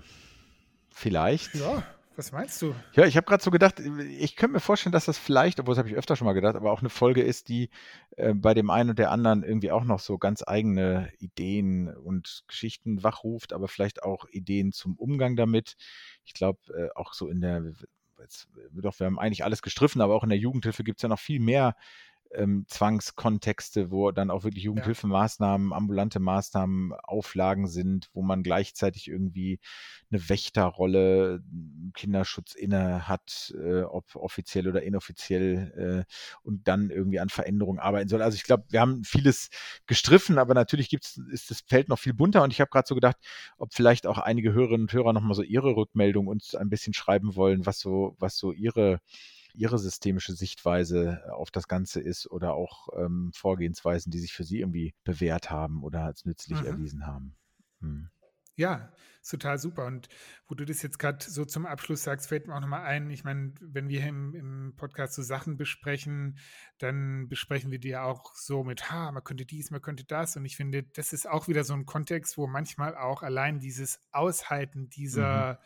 [0.91, 1.55] vielleicht.
[1.55, 1.83] Ja,
[2.15, 2.75] was meinst du?
[2.93, 5.79] Ja, ich habe gerade so gedacht, ich könnte mir vorstellen, dass das vielleicht, obwohl das
[5.79, 7.69] habe ich öfter schon mal gedacht, aber auch eine Folge ist, die
[8.17, 12.43] äh, bei dem einen und der anderen irgendwie auch noch so ganz eigene Ideen und
[12.47, 15.77] Geschichten wachruft, aber vielleicht auch Ideen zum Umgang damit.
[16.25, 17.71] Ich glaube, äh, auch so in der,
[18.19, 21.09] jetzt, doch, wir haben eigentlich alles gestriffen, aber auch in der Jugendhilfe gibt es ja
[21.09, 21.75] noch viel mehr
[22.32, 29.59] ähm, Zwangskontexte, wo dann auch wirklich Jugendhilfemaßnahmen, ambulante Maßnahmen, Auflagen sind, wo man gleichzeitig irgendwie
[30.11, 31.41] eine Wächterrolle,
[31.93, 36.13] Kinderschutz inne hat, äh, ob offiziell oder inoffiziell äh,
[36.43, 38.21] und dann irgendwie an Veränderungen arbeiten soll.
[38.21, 39.49] Also ich glaube, wir haben vieles
[39.88, 42.95] gestriffen, aber natürlich gibt's, ist das Feld noch viel bunter und ich habe gerade so
[42.95, 43.17] gedacht,
[43.57, 47.36] ob vielleicht auch einige Hörerinnen und Hörer nochmal so ihre Rückmeldung uns ein bisschen schreiben
[47.36, 48.99] wollen, was so, was so ihre
[49.53, 54.43] Ihre systemische Sichtweise äh, auf das Ganze ist oder auch ähm, Vorgehensweisen, die sich für
[54.43, 56.67] Sie irgendwie bewährt haben oder als nützlich mhm.
[56.67, 57.35] erwiesen haben.
[57.81, 58.09] Hm.
[58.55, 58.91] Ja,
[59.21, 59.85] ist total super.
[59.85, 60.09] Und
[60.47, 63.23] wo du das jetzt gerade so zum Abschluss sagst, fällt mir auch nochmal ein, ich
[63.23, 66.37] meine, wenn wir im, im, Podcast so Sachen besprechen,
[66.77, 70.35] dann besprechen wir die ja auch so mit, ha, man könnte dies, man könnte das.
[70.35, 74.01] Und ich finde, das ist auch wieder so ein Kontext, wo manchmal auch allein dieses
[74.11, 75.57] Aushalten dieser mhm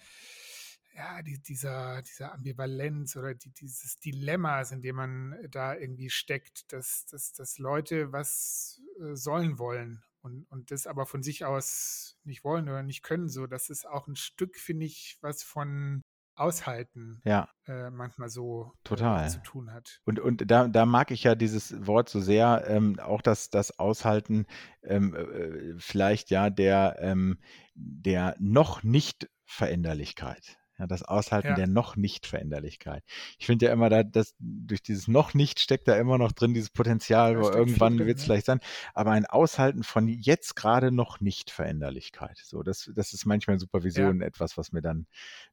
[0.95, 6.71] ja, die, dieser, dieser Ambivalenz oder die, dieses Dilemmas, in dem man da irgendwie steckt,
[6.71, 12.17] dass, dass, dass Leute was äh, sollen wollen und, und das aber von sich aus
[12.23, 16.01] nicht wollen oder nicht können, so, das ist auch ein Stück, finde ich, was von
[16.35, 19.29] Aushalten Ja, äh, manchmal so äh, total.
[19.29, 19.99] zu tun hat.
[20.03, 23.77] Und, und da, da mag ich ja dieses Wort so sehr, ähm, auch das, das
[23.77, 24.47] Aushalten,
[24.81, 27.37] ähm, äh, vielleicht ja der, ähm,
[27.75, 30.57] der noch nicht Veränderlichkeit.
[30.79, 33.03] Ja, das Aushalten Ja, der noch nicht Veränderlichkeit.
[33.37, 36.53] Ich finde ja immer, da, dass durch dieses noch nicht steckt da immer noch drin
[36.53, 38.59] dieses Potenzial, wo irgendwann wird es vielleicht sein,
[38.93, 42.39] aber ein Aushalten von jetzt gerade noch nicht Veränderlichkeit.
[42.43, 43.59] So, das, das ist manchmal in
[43.95, 45.05] Ja, Supervision etwas, was mir dann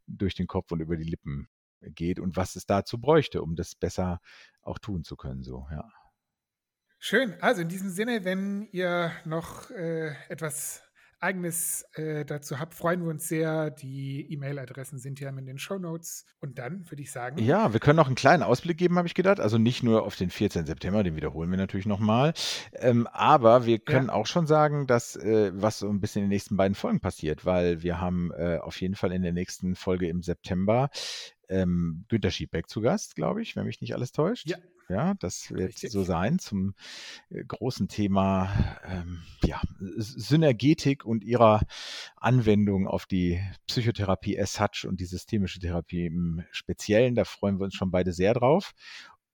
[0.07, 1.49] durch den Kopf und über die Lippen
[1.83, 4.21] geht und was es dazu bräuchte, um das besser
[4.63, 5.43] auch tun zu können.
[5.43, 5.85] So, ja.
[6.99, 7.35] schön.
[7.41, 10.83] Also in diesem Sinne, wenn ihr noch äh, etwas
[11.21, 13.71] Eigenes äh, dazu habt, freuen wir uns sehr.
[13.71, 16.25] Die E-Mail-Adressen sind ja in den Show Notes.
[16.41, 19.15] Und dann würde ich sagen, Ja, wir können noch einen kleinen Ausblick geben, habe ich
[19.15, 19.41] gedacht.
[19.41, 20.67] Also nicht nur auf den 14.
[20.67, 22.33] September, den wiederholen wir natürlich nochmal.
[22.73, 26.27] Ähm, aber wir können ja, auch schon sagen, dass äh, was so ein bisschen in
[26.29, 29.75] den nächsten beiden Folgen passiert, weil wir haben äh, auf jeden Fall in der nächsten
[29.75, 30.91] Folge im September
[31.49, 34.49] ähm, Günter Schiebeck zu Gast, glaube ich, wenn mich nicht alles täuscht.
[34.49, 34.57] ja,
[34.91, 36.07] Ja, das wird so richtig.
[36.07, 36.75] sein zum
[37.31, 38.51] äh, großen Thema
[38.85, 41.61] ähm, ja, Synergetik und ihrer
[42.17, 47.15] Anwendung auf die Psychotherapie as such und die systemische Therapie im Speziellen.
[47.15, 48.73] Da freuen wir uns schon beide sehr drauf.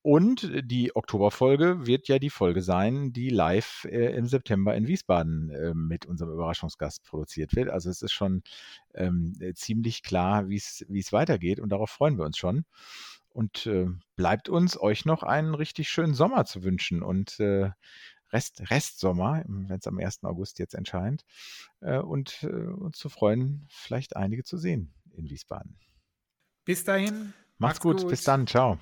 [0.02, 5.50] Und die Oktoberfolge wird ja die Folge sein, die live äh, im September in Wiesbaden
[5.50, 7.70] äh, mit unserem Überraschungsgast produziert wird.
[7.70, 8.42] Also es ist schon
[8.94, 12.66] ähm, äh, ziemlich klar, wie es wie es weitergeht und darauf freuen wir uns schon.
[13.36, 17.70] Und äh, bleibt uns, euch noch einen richtig schönen Sommer zu wünschen und äh,
[18.32, 20.24] Rest, Restsommer, wenn es am 1.
[20.24, 21.22] August jetzt entscheidet,
[21.82, 25.78] äh, und äh, uns zu freuen, vielleicht einige zu sehen in Wiesbaden.
[26.64, 28.28] Bis dahin, Macht's macht's gut, bis gut.
[28.28, 28.78] dann, ciao.